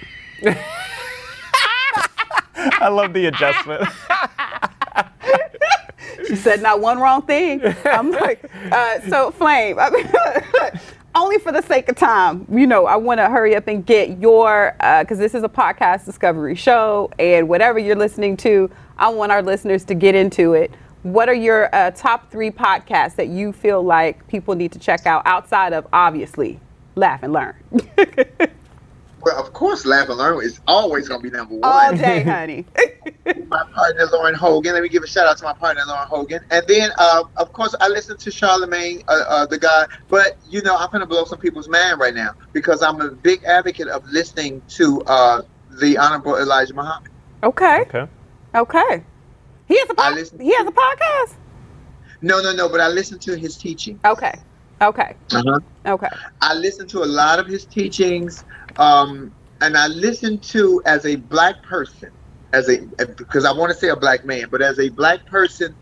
I 2.54 2.88
love 2.88 3.12
the 3.12 3.26
adjustment. 3.26 3.82
She 6.30 6.36
said 6.36 6.62
not 6.62 6.80
one 6.80 7.00
wrong 7.00 7.22
thing. 7.22 7.60
I'm 7.84 8.12
like, 8.12 8.48
uh, 8.70 9.00
so 9.08 9.32
Flame, 9.32 9.80
I 9.80 9.90
mean, 9.90 10.08
only 11.16 11.38
for 11.38 11.50
the 11.50 11.60
sake 11.60 11.88
of 11.88 11.96
time, 11.96 12.46
you 12.48 12.68
know, 12.68 12.86
I 12.86 12.94
want 12.94 13.18
to 13.18 13.28
hurry 13.28 13.56
up 13.56 13.66
and 13.66 13.84
get 13.84 14.20
your, 14.20 14.76
because 15.00 15.18
this 15.18 15.34
is 15.34 15.42
a 15.42 15.48
podcast 15.48 16.04
discovery 16.04 16.54
show, 16.54 17.10
and 17.18 17.48
whatever 17.48 17.80
you're 17.80 17.96
listening 17.96 18.36
to, 18.38 18.70
I 18.96 19.08
want 19.08 19.32
our 19.32 19.42
listeners 19.42 19.84
to 19.86 19.94
get 19.94 20.14
into 20.14 20.52
it. 20.54 20.70
What 21.02 21.28
are 21.28 21.34
your 21.34 21.74
uh, 21.74 21.90
top 21.90 22.30
three 22.30 22.52
podcasts 22.52 23.16
that 23.16 23.26
you 23.26 23.52
feel 23.52 23.82
like 23.82 24.24
people 24.28 24.54
need 24.54 24.70
to 24.70 24.78
check 24.78 25.04
out 25.04 25.22
outside 25.24 25.72
of 25.72 25.88
obviously 25.92 26.60
Laugh 26.94 27.24
and 27.24 27.32
Learn? 27.32 27.56
well 29.22 29.38
of 29.38 29.52
course 29.52 29.84
laugh 29.86 30.08
and 30.08 30.18
learn 30.18 30.42
is 30.44 30.60
always 30.66 31.08
going 31.08 31.20
to 31.22 31.30
be 31.30 31.36
number 31.36 31.54
one 31.54 31.64
All 31.64 31.92
day, 31.96 32.22
honey. 32.34 32.64
my 33.48 33.64
partner 33.72 34.06
Lauren 34.12 34.34
Hogan. 34.34 34.72
Let 34.74 34.82
me 34.82 34.88
give 34.88 35.02
a 35.02 35.06
shout 35.06 35.26
out 35.26 35.38
to 35.38 35.44
my 35.44 35.52
partner 35.52 35.82
Lauren 35.86 36.08
Hogan. 36.08 36.40
And 36.50 36.66
then, 36.66 36.90
uh, 36.98 37.24
of 37.36 37.52
course, 37.52 37.74
I 37.80 37.88
listen 37.88 38.16
to 38.18 38.30
Charlemagne, 38.30 39.02
uh, 39.08 39.24
uh, 39.28 39.46
the 39.46 39.58
guy. 39.58 39.86
But 40.08 40.36
you 40.48 40.62
know, 40.62 40.76
I'm 40.76 40.90
gonna 40.90 41.06
blow 41.06 41.24
some 41.24 41.38
people's 41.38 41.68
mind 41.68 42.00
right 42.00 42.14
now 42.14 42.34
because 42.52 42.82
I'm 42.82 43.00
a 43.00 43.10
big 43.10 43.44
advocate 43.44 43.88
of 43.88 44.04
listening 44.06 44.62
to 44.70 45.00
uh, 45.02 45.42
the 45.80 45.98
Honorable 45.98 46.36
Elijah 46.36 46.74
Muhammad. 46.74 47.10
okay, 47.42 47.80
okay. 47.82 48.06
okay. 48.54 49.04
He 49.68 49.78
has 49.78 49.88
a 49.90 49.92
I 49.92 49.94
pod- 50.08 50.14
listen- 50.14 50.40
he 50.40 50.54
has 50.54 50.66
a 50.66 50.72
podcast. 50.72 51.36
No, 52.22 52.40
no, 52.42 52.52
no. 52.52 52.68
But 52.68 52.80
I 52.80 52.88
listen 52.88 53.18
to 53.20 53.36
his 53.36 53.56
teaching. 53.56 53.98
Okay, 54.04 54.34
okay, 54.82 55.16
Uh-huh. 55.32 55.60
okay. 55.86 56.08
I 56.40 56.54
listen 56.54 56.88
to 56.88 57.02
a 57.02 57.06
lot 57.06 57.38
of 57.38 57.46
his 57.46 57.66
teachings, 57.66 58.44
um, 58.78 59.34
and 59.60 59.76
I 59.76 59.88
listen 59.88 60.40
to 60.52 60.82
as 60.86 61.04
a 61.06 61.16
black 61.16 61.62
person, 61.62 62.10
as 62.52 62.68
a 62.68 62.78
because 63.16 63.44
I 63.44 63.52
want 63.52 63.72
to 63.72 63.78
say 63.78 63.88
a 63.88 63.96
black 63.96 64.24
man, 64.24 64.48
but 64.50 64.62
as 64.62 64.78
a 64.78 64.88
black 64.90 65.26
person, 65.26 65.76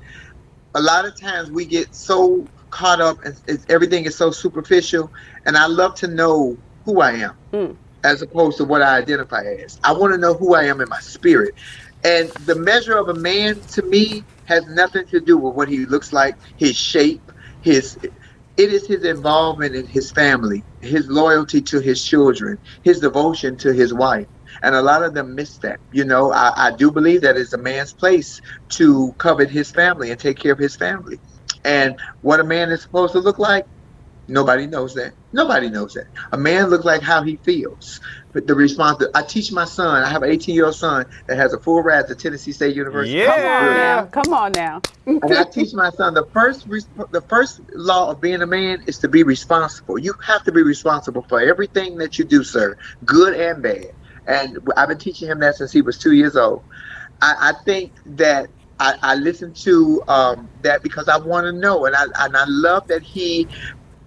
a 0.74 0.80
lot 0.80 1.06
of 1.06 1.18
times 1.18 1.50
we 1.50 1.64
get 1.66 1.94
so 1.94 2.48
caught 2.70 3.00
up 3.00 3.18
and 3.24 3.34
it's, 3.46 3.64
everything 3.68 4.04
is 4.04 4.16
so 4.16 4.30
superficial, 4.30 5.12
and 5.46 5.56
I 5.56 5.66
love 5.66 5.94
to 5.96 6.08
know 6.08 6.58
who 6.84 7.00
I 7.00 7.12
am 7.12 7.32
Mm. 7.52 7.76
as 8.04 8.22
opposed 8.22 8.58
to 8.58 8.64
what 8.64 8.82
I 8.82 8.98
identify 8.98 9.42
as. 9.64 9.78
I 9.84 9.92
want 9.92 10.12
to 10.12 10.18
know 10.18 10.34
who 10.34 10.54
I 10.54 10.64
am 10.64 10.80
in 10.80 10.88
my 10.88 10.98
spirit. 11.00 11.54
And 12.04 12.32
the 12.44 12.54
measure 12.56 12.96
of 12.96 13.08
a 13.08 13.14
man 13.14 13.62
to 13.72 13.82
me 13.82 14.26
has 14.44 14.64
nothing 14.68 15.04
to 15.10 15.20
do 15.20 15.36
with 15.36 15.54
what 15.54 15.68
he 15.68 15.86
looks 15.86 16.12
like, 16.12 16.36
his 16.56 16.76
shape, 16.76 17.30
his 17.60 17.98
it 18.58 18.72
is 18.72 18.86
his 18.88 19.04
involvement 19.04 19.76
in 19.76 19.86
his 19.86 20.12
family, 20.12 20.66
his 20.82 21.08
loyalty 21.08 21.62
to 21.62 21.80
his 21.80 22.04
children, 22.04 22.58
his 22.84 23.00
devotion 23.00 23.56
to 23.58 23.72
his 23.72 23.94
wife. 23.94 24.28
And 24.62 24.74
a 24.76 24.82
lot 24.82 25.04
of 25.04 25.14
them 25.14 25.36
miss 25.36 25.58
that. 25.60 25.80
You 25.92 26.04
know, 26.04 26.32
I, 26.32 26.52
I 26.56 26.72
do 26.76 26.92
believe 26.92 27.22
that 27.22 27.38
it's 27.38 27.54
a 27.54 27.58
man's 27.58 27.94
place 27.94 28.40
to 28.70 29.14
covet 29.18 29.50
his 29.50 29.70
family 29.72 30.10
and 30.10 30.20
take 30.20 30.38
care 30.38 30.52
of 30.52 30.60
his 30.60 30.76
family. 30.76 31.20
And 31.64 31.98
what 32.22 32.40
a 32.40 32.44
man 32.44 32.70
is 32.70 32.82
supposed 32.82 33.14
to 33.14 33.20
look 33.20 33.38
like, 33.38 33.66
nobody 34.28 34.66
knows 34.66 34.94
that. 34.94 35.14
Nobody 35.32 35.70
knows 35.70 35.94
that. 35.94 36.06
A 36.32 36.38
man 36.38 36.70
looks 36.70 36.86
like 36.86 37.02
how 37.02 37.22
he 37.22 37.38
feels. 37.44 38.00
But 38.38 38.46
the 38.46 38.54
response, 38.54 39.02
I 39.16 39.22
teach 39.22 39.50
my 39.50 39.64
son, 39.64 40.04
I 40.04 40.08
have 40.08 40.22
an 40.22 40.30
18 40.30 40.54
year 40.54 40.66
old 40.66 40.76
son 40.76 41.06
that 41.26 41.36
has 41.38 41.52
a 41.54 41.58
full 41.58 41.82
ride 41.82 42.06
to 42.06 42.14
Tennessee 42.14 42.52
State 42.52 42.76
University. 42.76 43.18
Yeah. 43.18 44.06
Come 44.12 44.32
on 44.32 44.52
now. 44.52 44.80
Come 45.06 45.18
on 45.18 45.22
now. 45.22 45.22
and 45.26 45.34
I 45.34 45.42
teach 45.42 45.74
my 45.74 45.90
son 45.90 46.14
the 46.14 46.24
first 46.26 46.68
the 47.10 47.20
first 47.22 47.60
law 47.74 48.12
of 48.12 48.20
being 48.20 48.40
a 48.40 48.46
man 48.46 48.84
is 48.86 48.98
to 48.98 49.08
be 49.08 49.24
responsible. 49.24 49.98
You 49.98 50.14
have 50.24 50.44
to 50.44 50.52
be 50.52 50.62
responsible 50.62 51.22
for 51.22 51.40
everything 51.40 51.98
that 51.98 52.16
you 52.16 52.24
do, 52.24 52.44
sir, 52.44 52.78
good 53.04 53.34
and 53.34 53.60
bad. 53.60 53.92
And 54.28 54.60
I've 54.76 54.86
been 54.86 54.98
teaching 54.98 55.26
him 55.26 55.40
that 55.40 55.56
since 55.56 55.72
he 55.72 55.82
was 55.82 55.98
two 55.98 56.12
years 56.12 56.36
old. 56.36 56.62
I, 57.20 57.34
I 57.40 57.64
think 57.64 57.90
that 58.06 58.50
I, 58.78 58.94
I 59.02 59.14
listen 59.16 59.52
to 59.54 60.02
um, 60.06 60.48
that 60.62 60.84
because 60.84 61.08
I 61.08 61.16
want 61.18 61.46
to 61.46 61.52
know, 61.52 61.86
and 61.86 61.96
I 61.96 62.04
and 62.20 62.36
I 62.36 62.44
love 62.46 62.86
that 62.86 63.02
he. 63.02 63.48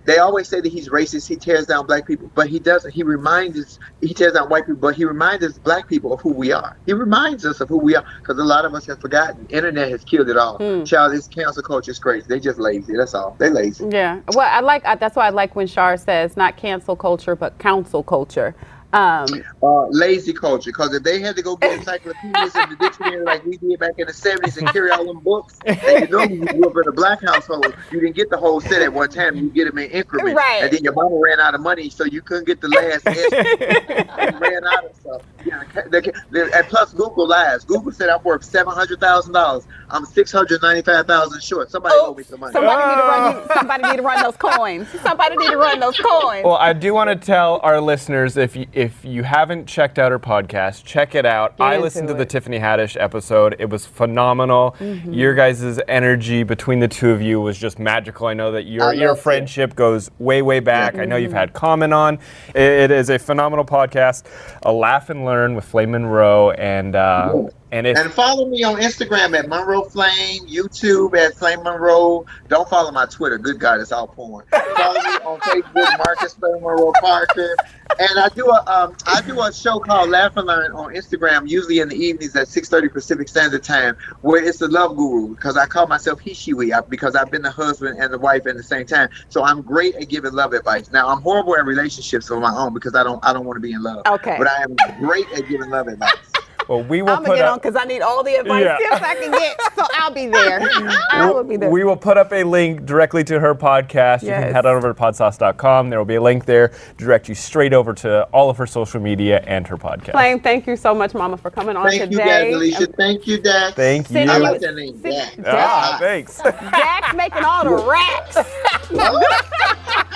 They 0.05 0.17
always 0.17 0.47
say 0.47 0.61
that 0.61 0.71
he's 0.71 0.89
racist. 0.89 1.27
He 1.27 1.35
tears 1.35 1.67
down 1.67 1.85
black 1.85 2.07
people, 2.07 2.31
but 2.33 2.47
he 2.47 2.59
doesn't. 2.59 2.91
He 2.91 3.03
reminds 3.03 3.59
us. 3.59 3.79
He 4.01 4.13
tears 4.13 4.33
down 4.33 4.49
white 4.49 4.65
people, 4.65 4.81
but 4.81 4.95
he 4.95 5.05
reminds 5.05 5.45
us 5.45 5.57
black 5.59 5.87
people 5.87 6.13
of 6.13 6.21
who 6.21 6.33
we 6.33 6.51
are. 6.51 6.77
He 6.85 6.93
reminds 6.93 7.45
us 7.45 7.61
of 7.61 7.69
who 7.69 7.77
we 7.77 7.95
are 7.95 8.05
because 8.19 8.37
a 8.39 8.43
lot 8.43 8.65
of 8.65 8.73
us 8.73 8.85
have 8.87 8.99
forgotten. 8.99 9.45
Internet 9.49 9.91
has 9.91 10.03
killed 10.03 10.29
it 10.29 10.37
all. 10.37 10.57
Hmm. 10.57 10.83
Child, 10.83 11.13
this 11.13 11.27
cancel 11.27 11.63
culture 11.63 11.91
is 11.91 11.99
crazy. 11.99 12.25
They 12.27 12.39
just 12.39 12.59
lazy. 12.59 12.95
That's 12.95 13.13
all. 13.13 13.35
They 13.39 13.49
lazy. 13.49 13.87
Yeah. 13.89 14.21
Well, 14.33 14.47
I 14.49 14.61
like 14.61 14.85
I, 14.85 14.95
that's 14.95 15.15
why 15.15 15.27
I 15.27 15.29
like 15.29 15.55
when 15.55 15.67
Shar 15.67 15.97
says 15.97 16.35
not 16.35 16.57
cancel 16.57 16.95
culture 16.95 17.35
but 17.35 17.57
council 17.59 18.03
culture. 18.03 18.55
Um, 18.93 19.25
uh, 19.63 19.87
lazy 19.87 20.33
culture. 20.33 20.69
Because 20.69 20.93
if 20.93 21.03
they 21.03 21.19
had 21.19 21.35
to 21.35 21.41
go 21.41 21.55
get 21.55 21.79
encyclopedias 21.79 22.55
and 22.55 22.71
the 22.71 22.75
dictionary 22.79 23.23
like 23.23 23.45
we 23.45 23.57
did 23.57 23.79
back 23.79 23.93
in 23.97 24.07
the 24.07 24.13
70s 24.13 24.57
and 24.57 24.67
carry 24.69 24.91
all 24.91 25.05
them 25.05 25.19
books, 25.19 25.57
and 25.65 25.79
you 25.81 26.07
know 26.09 26.23
you 26.23 26.45
grew 26.45 26.69
up 26.69 26.75
in 26.75 26.87
a 26.87 26.91
black 26.91 27.23
household, 27.23 27.73
you 27.91 28.01
didn't 28.01 28.15
get 28.15 28.29
the 28.29 28.37
whole 28.37 28.59
set 28.59 28.81
at 28.81 28.91
one 28.91 29.09
time. 29.09 29.35
You 29.35 29.49
get 29.49 29.65
them 29.65 29.77
in 29.77 29.89
increments. 29.91 30.35
Right. 30.35 30.63
And 30.63 30.73
then 30.73 30.83
your 30.83 30.93
mama 30.93 31.17
ran 31.19 31.39
out 31.39 31.55
of 31.55 31.61
money, 31.61 31.89
so 31.89 32.03
you 32.03 32.21
couldn't 32.21 32.47
get 32.47 32.61
the 32.61 32.67
last 32.69 33.05
ran 34.41 34.67
out 34.67 34.85
of 34.85 34.95
stuff. 34.95 35.21
Yeah, 35.45 35.63
the- 35.89 36.13
the- 36.31 36.51
and 36.57 36.67
plus, 36.67 36.93
Google 36.93 37.27
lies. 37.27 37.63
Google 37.63 37.91
said 37.91 38.09
I'm 38.09 38.23
worth 38.23 38.41
$700,000. 38.43 39.65
I'm 39.89 40.05
695000 40.05 41.41
short. 41.43 41.69
Somebody 41.69 41.95
owe 41.97 42.13
me 42.13 42.23
some 42.23 42.39
money. 42.39 42.53
somebody 42.53 42.77
need 42.87 42.95
to 42.95 43.07
run. 43.07 43.35
you- 43.35 43.47
Somebody 43.55 43.83
need 43.83 43.95
to 43.97 44.01
run 44.03 44.23
those 44.23 44.37
coins. 44.37 44.87
Somebody 45.03 45.37
need 45.37 45.49
to 45.49 45.57
run 45.57 45.79
those 45.79 45.97
coins. 45.99 46.43
Well, 46.45 46.55
I 46.55 46.73
do 46.73 46.93
want 46.93 47.09
to 47.09 47.15
tell 47.15 47.59
our 47.63 47.79
listeners 47.81 48.37
if 48.37 48.55
you, 48.55 48.65
if 48.73 49.03
you 49.03 49.23
haven't 49.23 49.65
checked 49.67 49.99
out 49.99 50.11
her 50.11 50.19
podcast, 50.19 50.83
check 50.85 51.13
it 51.15 51.25
out. 51.25 51.57
Get 51.57 51.63
I 51.63 51.73
into 51.75 51.83
listened 51.83 52.07
to 52.07 52.13
the. 52.13 52.25
Tiffany 52.31 52.59
Haddish 52.59 52.95
episode. 52.99 53.57
It 53.59 53.69
was 53.69 53.85
phenomenal. 53.85 54.75
Mm-hmm. 54.79 55.11
Your 55.13 55.33
guys' 55.35 55.79
energy 55.89 56.43
between 56.43 56.79
the 56.79 56.87
two 56.87 57.09
of 57.11 57.21
you 57.21 57.41
was 57.41 57.57
just 57.57 57.77
magical. 57.77 58.27
I 58.27 58.33
know 58.33 58.51
that 58.53 58.63
your 58.63 58.93
your 58.93 59.09
loved 59.09 59.19
it. 59.19 59.23
friendship 59.23 59.75
goes 59.75 60.09
way 60.17 60.41
way 60.41 60.61
back. 60.61 60.95
I 60.97 61.03
know 61.03 61.17
you've 61.17 61.33
had 61.33 61.51
comment 61.51 61.93
on. 61.93 62.19
It, 62.55 62.61
it 62.61 62.91
is 62.91 63.09
a 63.09 63.19
phenomenal 63.19 63.65
podcast. 63.65 64.23
A 64.63 64.71
laugh 64.71 65.09
and 65.09 65.25
learn 65.25 65.30
with 65.55 65.65
Flame 65.65 65.91
Monroe 65.91 66.51
and 66.51 66.95
uh, 66.95 67.47
and 67.71 67.87
it's 67.87 67.99
And 67.99 68.11
follow 68.11 68.47
me 68.47 68.63
on 68.63 68.75
Instagram 68.75 69.37
at 69.37 69.47
Monroe 69.47 69.83
Flame, 69.83 70.45
YouTube 70.45 71.15
at 71.15 71.35
Flame 71.35 71.63
Monroe. 71.63 72.25
Don't 72.49 72.69
follow 72.69 72.91
my 72.91 73.05
Twitter. 73.05 73.37
Good 73.37 73.59
God, 73.59 73.79
it's 73.79 73.91
all 73.91 74.07
porn. 74.07 74.45
Follow 74.51 74.93
me 74.93 75.17
on 75.23 75.39
Facebook, 75.39 75.97
Marcus 75.97 76.33
Flame 76.33 76.61
Monroe 76.61 76.91
Parker. 76.99 77.55
And 77.99 78.19
I 78.19 78.29
do 78.29 78.47
a 78.47 78.63
um, 78.71 78.95
I 79.07 79.21
do 79.21 79.41
a 79.41 79.53
show 79.53 79.79
called 79.79 80.09
Laugh 80.09 80.35
and 80.37 80.47
Learn 80.47 80.71
on 80.73 80.93
Instagram, 80.93 81.47
usually 81.47 81.79
in 81.79 81.89
the 81.89 81.95
evenings 81.95 82.35
at 82.35 82.47
6:30 82.47 82.91
Pacific 82.91 83.27
Standard 83.29 83.63
Time, 83.63 83.95
where 84.21 84.43
it's 84.43 84.59
the 84.59 84.67
love 84.67 84.95
guru 84.95 85.35
because 85.35 85.57
I 85.57 85.65
call 85.65 85.87
myself 85.87 86.19
he 86.19 86.33
she 86.33 86.53
we 86.53 86.73
because 86.89 87.15
I've 87.15 87.31
been 87.31 87.41
the 87.41 87.51
husband 87.51 87.99
and 87.99 88.13
the 88.13 88.19
wife 88.19 88.47
at 88.47 88.55
the 88.55 88.63
same 88.63 88.85
time. 88.85 89.09
So 89.29 89.43
I'm 89.43 89.61
great 89.61 89.95
at 89.95 90.09
giving 90.09 90.33
love 90.33 90.53
advice. 90.53 90.91
Now 90.91 91.07
I'm 91.07 91.21
horrible 91.21 91.55
at 91.55 91.65
relationships 91.65 92.29
of 92.29 92.39
my 92.39 92.53
own 92.53 92.73
because 92.73 92.95
I 92.95 93.03
don't 93.03 93.23
I 93.25 93.33
don't 93.33 93.45
want 93.45 93.57
to 93.57 93.61
be 93.61 93.73
in 93.73 93.83
love. 93.83 94.03
Okay. 94.07 94.35
But 94.37 94.47
I 94.47 94.63
am 94.63 94.75
great 94.99 95.29
at 95.33 95.47
giving 95.47 95.69
love 95.69 95.87
advice. 95.87 96.30
Well, 96.71 96.83
we 96.83 97.01
will 97.01 97.09
I'm 97.09 97.23
gonna 97.23 97.35
get 97.35 97.45
on 97.45 97.55
up. 97.55 97.61
because 97.61 97.75
I 97.75 97.83
need 97.85 98.01
all 98.01 98.23
the 98.23 98.35
advice 98.35 98.63
Yeah. 98.63 98.77
tips 98.77 99.01
I 99.01 99.15
can 99.15 99.31
get. 99.31 99.61
So 99.75 99.85
I'll 99.95 100.11
be 100.11 100.27
there. 100.27 100.61
I 101.11 101.29
will 101.29 101.43
be 101.43 101.57
there. 101.57 101.69
We 101.69 101.83
will 101.83 101.97
put 101.97 102.17
up 102.17 102.31
a 102.31 102.43
link 102.43 102.85
directly 102.85 103.23
to 103.25 103.39
her 103.41 103.53
podcast. 103.53 104.21
You 104.23 104.29
can 104.29 104.53
head 104.53 104.65
on 104.65 104.75
over 104.77 104.93
to 104.93 104.99
podsauce.com. 104.99 105.89
There 105.89 105.99
will 105.99 106.05
be 106.05 106.15
a 106.15 106.21
link 106.21 106.45
there 106.45 106.69
to 106.69 106.75
direct 106.97 107.27
you 107.27 107.35
straight 107.35 107.73
over 107.73 107.93
to 107.95 108.23
all 108.33 108.49
of 108.49 108.57
her 108.57 108.65
social 108.65 109.01
media 109.01 109.43
and 109.45 109.67
her 109.67 109.75
podcast. 109.75 110.11
Flame, 110.11 110.39
thank 110.39 110.65
you 110.65 110.75
so 110.77 110.95
much, 110.95 111.13
Mama, 111.13 111.35
for 111.37 111.51
coming 111.51 111.75
on 111.75 111.87
Thank 111.89 112.01
you, 112.11 112.17
today. 112.17 112.51
guys, 112.51 112.53
Alicia. 112.55 112.87
Thank 112.87 113.27
you, 113.27 113.41
Dax. 113.41 113.75
Thank 113.75 114.09
you. 114.09 114.13
Send 114.13 114.31
I 114.31 114.37
you- 114.37 114.43
like 114.43 114.61
that 114.61 114.75
name, 114.75 114.97
Dax. 115.01 115.35
Ah, 115.45 115.97
thanks. 115.99 116.41
Jack's 116.43 117.13
making 117.15 117.43
all 117.43 117.63
the 117.65 117.83
racks. 117.85 118.37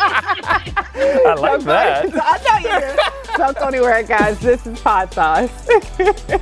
I 0.08 1.34
like 1.38 1.62
that. 1.62 2.06
I 2.14 2.62
know 2.62 2.70
you 2.70 2.80
do. 2.80 3.38
Don't 3.38 3.58
go 3.58 3.68
anywhere, 3.68 4.04
guys. 4.04 4.40
This 4.40 4.66
is 4.66 4.80
Pod 4.80 5.12
Sauce. 5.14 5.68